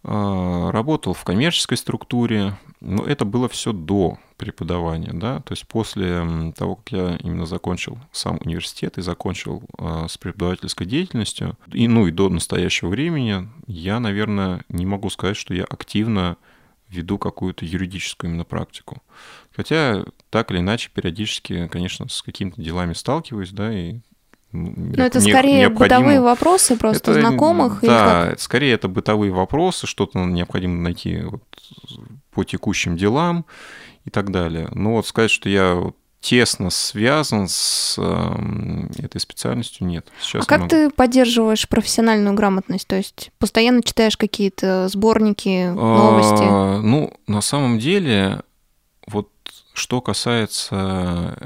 работал 0.04 1.14
в 1.14 1.22
коммерческой 1.22 1.76
структуре, 1.76 2.58
но 2.80 3.04
это 3.04 3.24
было 3.24 3.48
все 3.48 3.72
до 3.72 4.18
преподавания, 4.36 5.12
да, 5.12 5.38
то 5.40 5.52
есть 5.52 5.68
после 5.68 6.52
того, 6.56 6.74
как 6.74 6.90
я 6.90 7.16
именно 7.22 7.46
закончил 7.46 7.98
сам 8.10 8.38
университет 8.40 8.98
и 8.98 9.02
закончил 9.02 9.62
э, 9.78 10.06
с 10.08 10.18
преподавательской 10.18 10.84
деятельностью, 10.84 11.56
и, 11.72 11.86
ну 11.86 12.08
и 12.08 12.10
до 12.10 12.28
настоящего 12.28 12.88
времени, 12.88 13.48
я, 13.68 14.00
наверное, 14.00 14.64
не 14.68 14.84
могу 14.84 15.10
сказать, 15.10 15.36
что 15.36 15.54
я 15.54 15.62
активно 15.62 16.36
веду 16.88 17.18
какую-то 17.18 17.64
юридическую 17.64 18.30
именно 18.30 18.44
практику. 18.44 19.00
Хотя 19.54 20.04
так 20.30 20.50
или 20.50 20.58
иначе 20.58 20.90
периодически, 20.92 21.68
конечно, 21.68 22.08
с 22.08 22.20
какими-то 22.22 22.60
делами 22.60 22.94
сталкиваюсь, 22.94 23.52
да, 23.52 23.72
и 23.72 24.00
но 24.52 25.04
это 25.04 25.20
скорее 25.20 25.60
необходимо... 25.60 26.00
бытовые 26.00 26.20
вопросы 26.20 26.76
просто 26.76 27.12
это, 27.12 27.20
знакомых? 27.20 27.80
Да, 27.82 28.28
или 28.30 28.38
скорее 28.38 28.74
это 28.74 28.88
бытовые 28.88 29.32
вопросы, 29.32 29.86
что-то 29.86 30.18
необходимо 30.18 30.78
найти 30.78 31.22
вот 31.22 31.42
по 32.32 32.44
текущим 32.44 32.96
делам 32.96 33.46
и 34.04 34.10
так 34.10 34.30
далее. 34.30 34.68
Но 34.72 34.92
вот 34.92 35.06
сказать, 35.06 35.30
что 35.30 35.48
я 35.48 35.92
тесно 36.20 36.70
связан 36.70 37.48
с 37.48 37.96
э, 37.98 39.02
этой 39.02 39.20
специальностью, 39.20 39.86
нет. 39.86 40.06
Сейчас 40.20 40.44
а 40.44 40.48
как 40.48 40.60
могу. 40.60 40.70
ты 40.70 40.90
поддерживаешь 40.90 41.68
профессиональную 41.68 42.34
грамотность? 42.34 42.86
То 42.86 42.96
есть 42.96 43.32
постоянно 43.38 43.82
читаешь 43.82 44.16
какие-то 44.16 44.88
сборники, 44.88 45.70
новости? 45.70 46.44
А, 46.48 46.80
ну, 46.80 47.12
на 47.26 47.40
самом 47.40 47.80
деле, 47.80 48.42
вот 49.08 49.30
что 49.74 50.00
касается 50.00 51.36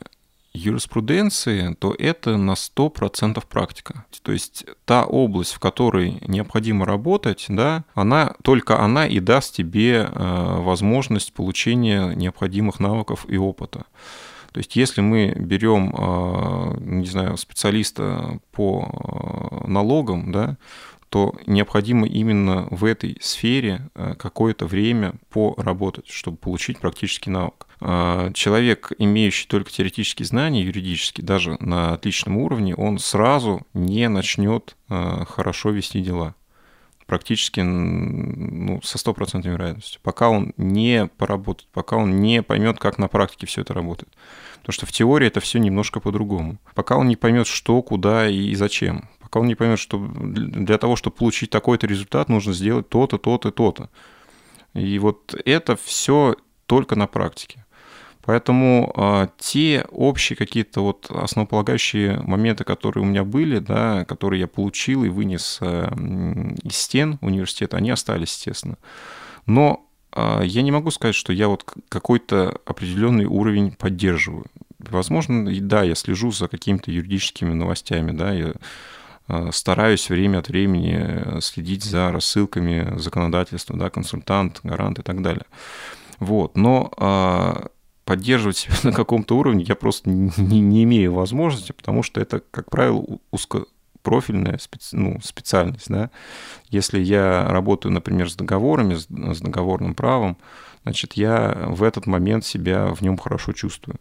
юриспруденции, 0.56 1.74
то 1.78 1.94
это 1.96 2.36
на 2.36 2.52
100% 2.52 3.42
практика. 3.48 4.04
То 4.22 4.32
есть 4.32 4.64
та 4.84 5.04
область, 5.04 5.52
в 5.52 5.58
которой 5.58 6.18
необходимо 6.26 6.86
работать, 6.86 7.46
да, 7.48 7.84
она, 7.94 8.34
только 8.42 8.80
она 8.80 9.06
и 9.06 9.20
даст 9.20 9.54
тебе 9.54 10.08
э, 10.10 10.60
возможность 10.60 11.32
получения 11.32 12.14
необходимых 12.14 12.80
навыков 12.80 13.26
и 13.28 13.36
опыта. 13.36 13.84
То 14.52 14.58
есть 14.58 14.74
если 14.74 15.02
мы 15.02 15.34
берем, 15.36 15.94
э, 15.96 16.76
не 16.80 17.06
знаю, 17.06 17.36
специалиста 17.36 18.40
по 18.52 19.62
э, 19.62 19.68
налогам, 19.68 20.32
да, 20.32 20.56
то 21.10 21.34
необходимо 21.46 22.06
именно 22.06 22.66
в 22.70 22.84
этой 22.84 23.16
сфере 23.20 23.88
какое-то 24.18 24.66
время 24.66 25.14
поработать, 25.30 26.08
чтобы 26.08 26.36
получить 26.36 26.78
практический 26.78 27.30
навык. 27.30 27.65
А, 27.80 28.32
человек, 28.32 28.92
имеющий 28.98 29.46
только 29.48 29.70
теоретические 29.70 30.26
знания 30.26 30.62
юридические, 30.62 31.26
даже 31.26 31.56
на 31.60 31.94
отличном 31.94 32.38
уровне, 32.38 32.74
он 32.74 32.98
сразу 32.98 33.66
не 33.74 34.08
начнет 34.08 34.76
а, 34.88 35.24
хорошо 35.26 35.70
вести 35.70 36.00
дела. 36.00 36.34
Практически 37.06 37.60
ну, 37.60 38.80
со 38.82 38.98
стопроцентной 38.98 39.52
вероятностью. 39.52 40.00
Пока 40.02 40.28
он 40.28 40.54
не 40.56 41.06
поработает, 41.06 41.68
пока 41.72 41.96
он 41.96 42.20
не 42.20 42.42
поймет, 42.42 42.80
как 42.80 42.98
на 42.98 43.06
практике 43.06 43.46
все 43.46 43.60
это 43.60 43.74
работает. 43.74 44.12
Потому 44.56 44.72
что 44.72 44.86
в 44.86 44.92
теории 44.92 45.28
это 45.28 45.38
все 45.38 45.60
немножко 45.60 46.00
по-другому. 46.00 46.56
Пока 46.74 46.96
он 46.96 47.06
не 47.06 47.14
поймет, 47.14 47.46
что, 47.46 47.80
куда 47.82 48.28
и 48.28 48.52
зачем. 48.56 49.08
Пока 49.20 49.38
он 49.38 49.46
не 49.46 49.54
поймет, 49.54 49.78
что 49.78 49.98
для 49.98 50.78
того, 50.78 50.96
чтобы 50.96 51.14
получить 51.14 51.50
такой-то 51.50 51.86
результат, 51.86 52.28
нужно 52.28 52.52
сделать 52.52 52.88
то-то, 52.88 53.18
то-то, 53.18 53.52
то-то 53.52 53.88
И 54.74 54.98
вот 54.98 55.36
это 55.44 55.76
все 55.76 56.34
только 56.66 56.96
на 56.96 57.06
практике. 57.06 57.65
Поэтому 58.26 58.92
э, 58.96 59.28
те 59.38 59.86
общие 59.92 60.36
какие-то 60.36 60.80
вот 60.80 61.06
основополагающие 61.10 62.18
моменты, 62.22 62.64
которые 62.64 63.04
у 63.04 63.06
меня 63.06 63.22
были, 63.22 63.60
да, 63.60 64.04
которые 64.04 64.40
я 64.40 64.46
получил 64.48 65.04
и 65.04 65.08
вынес 65.08 65.58
э, 65.60 65.88
из 66.64 66.76
стен 66.76 67.18
университета, 67.20 67.76
они 67.76 67.90
остались, 67.90 68.34
естественно. 68.34 68.78
Но 69.46 69.88
э, 70.12 70.40
я 70.42 70.62
не 70.62 70.72
могу 70.72 70.90
сказать, 70.90 71.14
что 71.14 71.32
я 71.32 71.46
вот 71.46 71.64
какой-то 71.88 72.60
определенный 72.66 73.26
уровень 73.26 73.70
поддерживаю. 73.70 74.46
Возможно, 74.80 75.48
да, 75.60 75.84
я 75.84 75.94
слежу 75.94 76.32
за 76.32 76.48
какими-то 76.48 76.90
юридическими 76.90 77.54
новостями, 77.54 78.10
да, 78.10 78.32
я 78.32 78.52
стараюсь 79.50 80.08
время 80.08 80.38
от 80.38 80.48
времени 80.48 81.40
следить 81.40 81.82
за 81.82 82.12
рассылками 82.12 82.96
законодательства, 82.96 83.76
да, 83.76 83.90
консультант, 83.90 84.60
гарант 84.62 85.00
и 85.00 85.02
так 85.02 85.20
далее. 85.20 85.46
Вот. 86.20 86.56
Но 86.56 86.92
поддерживать 88.06 88.56
себя 88.56 88.74
на 88.84 88.92
каком-то 88.92 89.36
уровне 89.36 89.64
я 89.68 89.74
просто 89.74 90.08
не, 90.08 90.60
не 90.60 90.84
имею 90.84 91.12
возможности, 91.12 91.72
потому 91.72 92.02
что 92.02 92.20
это, 92.22 92.40
как 92.50 92.70
правило, 92.70 93.04
узкопрофильная 93.30 94.56
специ, 94.56 94.96
ну, 94.96 95.20
специальность. 95.22 95.90
Да? 95.90 96.10
Если 96.70 97.00
я 97.00 97.46
работаю, 97.48 97.92
например, 97.92 98.30
с 98.30 98.36
договорами, 98.36 98.94
с, 98.94 99.08
с 99.08 99.40
договорным 99.40 99.94
правом, 99.94 100.38
значит, 100.84 101.14
я 101.14 101.66
в 101.66 101.82
этот 101.82 102.06
момент 102.06 102.44
себя 102.44 102.94
в 102.94 103.02
нем 103.02 103.18
хорошо 103.18 103.52
чувствую. 103.52 103.96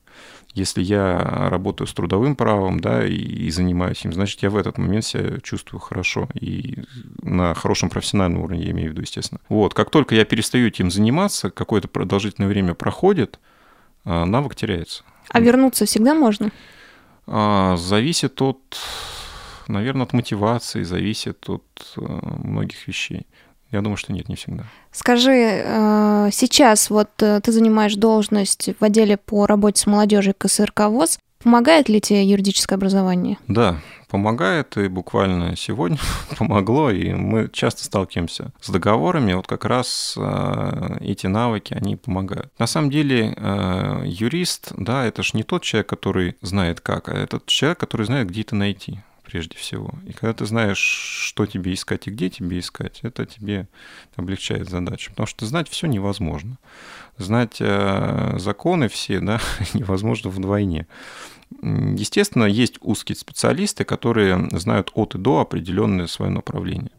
Если 0.53 0.84
я 0.84 1.49
работаю 1.49 1.88
с 1.88 1.93
трудовым 1.93 2.36
правом, 2.36 2.80
да, 2.80 3.06
и, 3.06 3.16
и 3.16 3.49
занимаюсь 3.49 4.06
им, 4.06 4.14
значит, 4.14 4.43
я 4.43 4.51
в 4.51 4.56
этот 4.56 4.78
момент 4.78 5.03
себя 5.03 5.39
чувствую 5.41 5.82
хорошо 5.82 6.30
и 6.36 6.84
на 7.24 7.56
хорошем 7.56 7.89
профессиональном 7.89 8.43
уровне, 8.43 8.66
я 8.66 8.72
имею 8.72 8.89
в 8.89 8.91
виду, 8.91 9.01
естественно. 9.01 9.41
Вот, 9.49 9.74
как 9.74 9.89
только 9.89 10.14
я 10.14 10.26
перестаю 10.26 10.68
этим 10.68 10.91
заниматься, 10.91 11.49
какое-то 11.49 11.88
продолжительное 11.88 12.47
время 12.47 12.76
проходит, 12.76 13.39
навык 14.06 14.56
теряется. 14.56 15.03
А 15.30 15.39
вернуться 15.39 15.86
всегда 15.86 16.14
можно? 16.14 16.51
А, 17.28 17.76
зависит 17.78 18.41
от, 18.41 18.78
наверное, 19.68 20.03
от 20.03 20.14
мотивации, 20.14 20.84
зависит 20.84 21.49
от 21.49 21.64
э, 21.97 22.01
многих 22.43 22.88
вещей. 22.88 23.26
Я 23.72 23.82
думаю, 23.82 23.97
что 23.97 24.14
нет, 24.14 24.30
не 24.30 24.36
всегда. 24.36 24.66
Скажи, 24.91 25.32
э, 25.34 26.30
сейчас 26.32 26.89
вот 26.89 27.10
э, 27.22 27.41
ты 27.41 27.51
занимаешь 27.51 27.95
должность 27.95 28.70
в 28.80 28.84
отделе 28.84 29.18
по 29.18 29.47
работе 29.47 29.82
с 29.82 29.88
молодежью 29.88 30.36
КСРК 30.38 30.82
ВОЗ. 30.88 31.20
Помогает 31.46 31.89
ли 31.89 32.02
тебе 32.02 32.26
юридическое 32.26 32.76
образование? 32.76 33.38
Да, 33.48 33.80
помогает, 34.08 34.78
и 34.78 34.88
буквально 34.88 35.56
сегодня 35.56 36.00
помогло, 36.39 36.89
и 36.89 37.14
мы 37.14 37.50
часто 37.54 37.86
сталкиваемся 37.86 38.52
с 38.60 38.70
договорами, 38.70 39.34
вот 39.34 39.46
как 39.46 39.64
раз 39.64 40.16
э, 40.18 40.98
эти 41.02 41.28
навыки, 41.28 41.76
они 41.80 41.98
помогают. 41.98 42.52
На 42.58 42.66
самом 42.66 42.89
деле 42.89 43.36
э, 43.38 44.02
юрист, 44.08 44.74
да, 44.76 45.06
это 45.06 45.22
же 45.22 45.34
не 45.34 45.43
тот 45.43 45.62
человек, 45.62 45.88
который 45.88 46.36
знает 46.41 46.82
как, 46.82 47.10
а 47.10 47.14
это 47.14 47.39
человек, 47.46 47.78
который 47.80 48.08
знает, 48.08 48.28
где 48.28 48.41
это 48.41 48.56
найти 48.56 49.02
прежде 49.24 49.58
всего. 49.58 49.91
И 50.08 50.14
когда 50.14 50.34
ты 50.34 50.46
знаешь, 50.46 50.80
что 50.80 51.46
тебе 51.46 51.74
искать 51.74 52.08
и 52.08 52.12
где 52.12 52.30
тебе 52.30 52.60
искать, 52.60 53.00
это 53.02 53.26
тебе 53.26 53.68
облегчает 54.16 54.70
задачу. 54.70 55.12
Потому 55.12 55.28
что 55.28 55.46
знать 55.46 55.68
все 55.70 55.88
невозможно. 55.88 56.58
Знать 57.18 57.58
э, 57.60 58.36
законы 58.38 58.88
все, 58.88 59.20
да, 59.20 59.41
невозможно 59.74 60.30
вдвойне. 60.30 60.88
Естественно, 61.66 62.43
есть 62.43 62.78
узкие 62.82 63.16
специалисты, 63.16 63.86
которые 63.86 64.47
знают 64.51 64.91
от 64.93 65.16
и 65.16 65.18
до 65.18 65.39
определенное 65.39 66.05
свое 66.05 66.32
направление. 66.32 66.91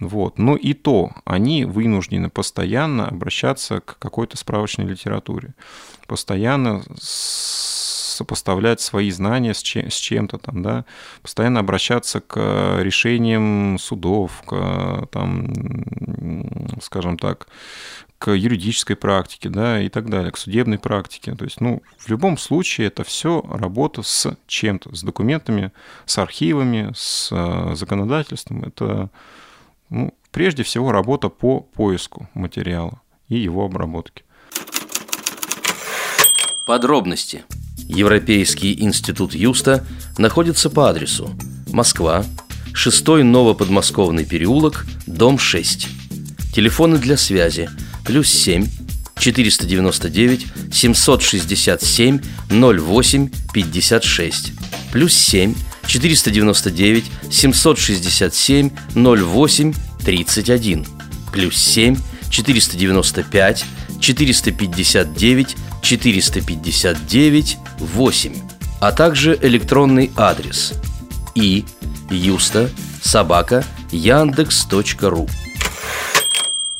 Вот. 0.00 0.38
Но 0.38 0.56
и 0.56 0.72
то 0.72 1.12
они 1.24 1.64
вынуждены 1.64 2.28
постоянно 2.28 3.06
обращаться 3.06 3.80
к 3.80 3.98
какой-то 3.98 4.36
справочной 4.36 4.86
литературе, 4.86 5.54
постоянно 6.08 6.82
сопоставлять 8.20 8.82
свои 8.82 9.10
знания 9.10 9.54
с, 9.54 9.62
чем, 9.62 9.90
с 9.90 9.94
чем-то 9.94 10.36
там, 10.36 10.62
да, 10.62 10.84
постоянно 11.22 11.60
обращаться 11.60 12.20
к 12.20 12.78
решениям 12.82 13.78
судов, 13.78 14.42
к, 14.44 15.08
там, 15.10 15.50
скажем 16.82 17.16
так, 17.16 17.46
к 18.18 18.30
юридической 18.32 18.94
практике, 18.94 19.48
да, 19.48 19.80
и 19.80 19.88
так 19.88 20.10
далее, 20.10 20.30
к 20.32 20.36
судебной 20.36 20.78
практике. 20.78 21.34
То 21.34 21.44
есть, 21.44 21.62
ну, 21.62 21.82
в 21.96 22.10
любом 22.10 22.36
случае 22.36 22.88
это 22.88 23.04
все 23.04 23.42
работа 23.48 24.02
с 24.02 24.36
чем-то, 24.46 24.94
с 24.94 25.02
документами, 25.02 25.72
с 26.04 26.18
архивами, 26.18 26.92
с 26.94 27.30
э, 27.32 27.74
законодательством. 27.74 28.64
Это, 28.64 29.08
ну, 29.88 30.12
прежде 30.30 30.62
всего 30.62 30.92
работа 30.92 31.30
по 31.30 31.60
поиску 31.60 32.28
материала 32.34 33.00
и 33.28 33.38
его 33.38 33.64
обработке. 33.64 34.24
Подробности. 36.66 37.44
Европейский 37.88 38.80
институт 38.82 39.34
Юста 39.34 39.84
находится 40.18 40.70
по 40.70 40.88
адресу 40.88 41.30
Москва, 41.72 42.24
6 42.72 43.06
Новоподмосковный 43.06 44.24
переулок, 44.24 44.86
дом 45.06 45.38
6. 45.38 45.88
Телефоны 46.54 46.98
для 46.98 47.16
связи– 47.16 47.68
плюс 48.04 48.28
7 48.28 48.66
499 49.18 50.46
767 50.72 52.20
08 52.50 53.30
56 53.52 54.52
плюс 54.92 55.14
7 55.14 55.54
499 55.86 57.04
767 57.30 58.70
08 58.94 59.74
31 60.04 60.86
плюс 61.32 61.56
7 61.56 61.96
495 62.30 63.64
459 64.00 65.56
459 65.82 67.58
8 67.78 68.34
а 68.80 68.92
также 68.92 69.38
электронный 69.42 70.10
адрес 70.16 70.74
и 71.34 71.64
юста 72.10 72.70
собака 73.02 73.64
яндекс.ру 73.90 75.28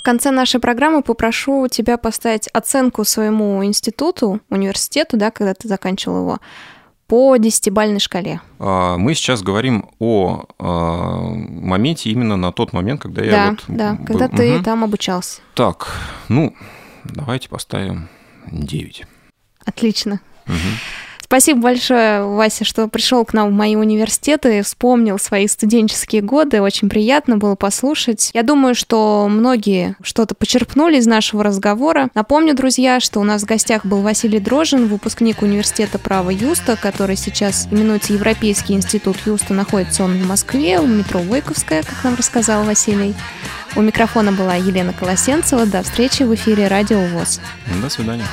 в 0.00 0.02
конце 0.02 0.30
нашей 0.30 0.60
программы 0.60 1.02
попрошу 1.02 1.68
тебя 1.68 1.98
поставить 1.98 2.48
оценку 2.54 3.04
своему 3.04 3.62
институту, 3.62 4.40
университету, 4.48 5.18
да, 5.18 5.30
когда 5.30 5.52
ты 5.52 5.68
заканчивал 5.68 6.22
его, 6.22 6.38
по 7.06 7.36
десятибальной 7.36 8.00
шкале. 8.00 8.40
А, 8.58 8.96
мы 8.96 9.14
сейчас 9.14 9.42
говорим 9.42 9.90
о 9.98 10.44
а, 10.58 11.18
моменте 11.18 12.08
именно 12.08 12.36
на 12.36 12.50
тот 12.50 12.72
момент, 12.72 13.02
когда 13.02 13.22
я 13.22 13.30
да, 13.30 13.50
вот 13.50 13.64
Да, 13.68 13.92
был. 13.92 14.06
когда 14.06 14.28
ты 14.28 14.54
угу. 14.54 14.64
там 14.64 14.84
обучался. 14.84 15.42
Так, 15.54 15.88
ну, 16.28 16.54
давайте 17.04 17.50
поставим 17.50 18.08
9. 18.50 19.06
Отлично. 19.64 20.20
Угу. 20.46 20.56
Спасибо 21.30 21.60
большое, 21.60 22.24
Вася, 22.24 22.64
что 22.64 22.88
пришел 22.88 23.24
к 23.24 23.34
нам 23.34 23.50
в 23.50 23.52
мои 23.52 23.76
университеты, 23.76 24.62
вспомнил 24.62 25.16
свои 25.16 25.46
студенческие 25.46 26.22
годы. 26.22 26.60
Очень 26.60 26.88
приятно 26.88 27.36
было 27.36 27.54
послушать. 27.54 28.32
Я 28.34 28.42
думаю, 28.42 28.74
что 28.74 29.28
многие 29.30 29.94
что-то 30.02 30.34
почерпнули 30.34 30.96
из 30.96 31.06
нашего 31.06 31.44
разговора. 31.44 32.10
Напомню, 32.16 32.56
друзья, 32.56 32.98
что 32.98 33.20
у 33.20 33.22
нас 33.22 33.42
в 33.42 33.46
гостях 33.46 33.86
был 33.86 34.00
Василий 34.00 34.40
Дрожин, 34.40 34.88
выпускник 34.88 35.42
университета 35.42 36.00
права 36.00 36.30
Юста, 36.30 36.74
который 36.74 37.14
сейчас 37.14 37.68
именуется 37.70 38.12
Европейский 38.12 38.72
институт 38.72 39.16
Юста. 39.24 39.54
Находится 39.54 40.02
он 40.02 40.20
в 40.20 40.26
Москве, 40.26 40.80
в 40.80 40.88
метро 40.88 41.20
Войковская, 41.20 41.84
как 41.84 42.02
нам 42.02 42.16
рассказал 42.16 42.64
Василий. 42.64 43.14
У 43.76 43.82
микрофона 43.82 44.32
была 44.32 44.56
Елена 44.56 44.92
Колосенцева. 44.92 45.64
До 45.66 45.84
встречи 45.84 46.24
в 46.24 46.34
эфире 46.34 46.66
Радио 46.66 46.98
ВОЗ. 47.06 47.40
До 47.80 47.88
свидания. 47.88 48.26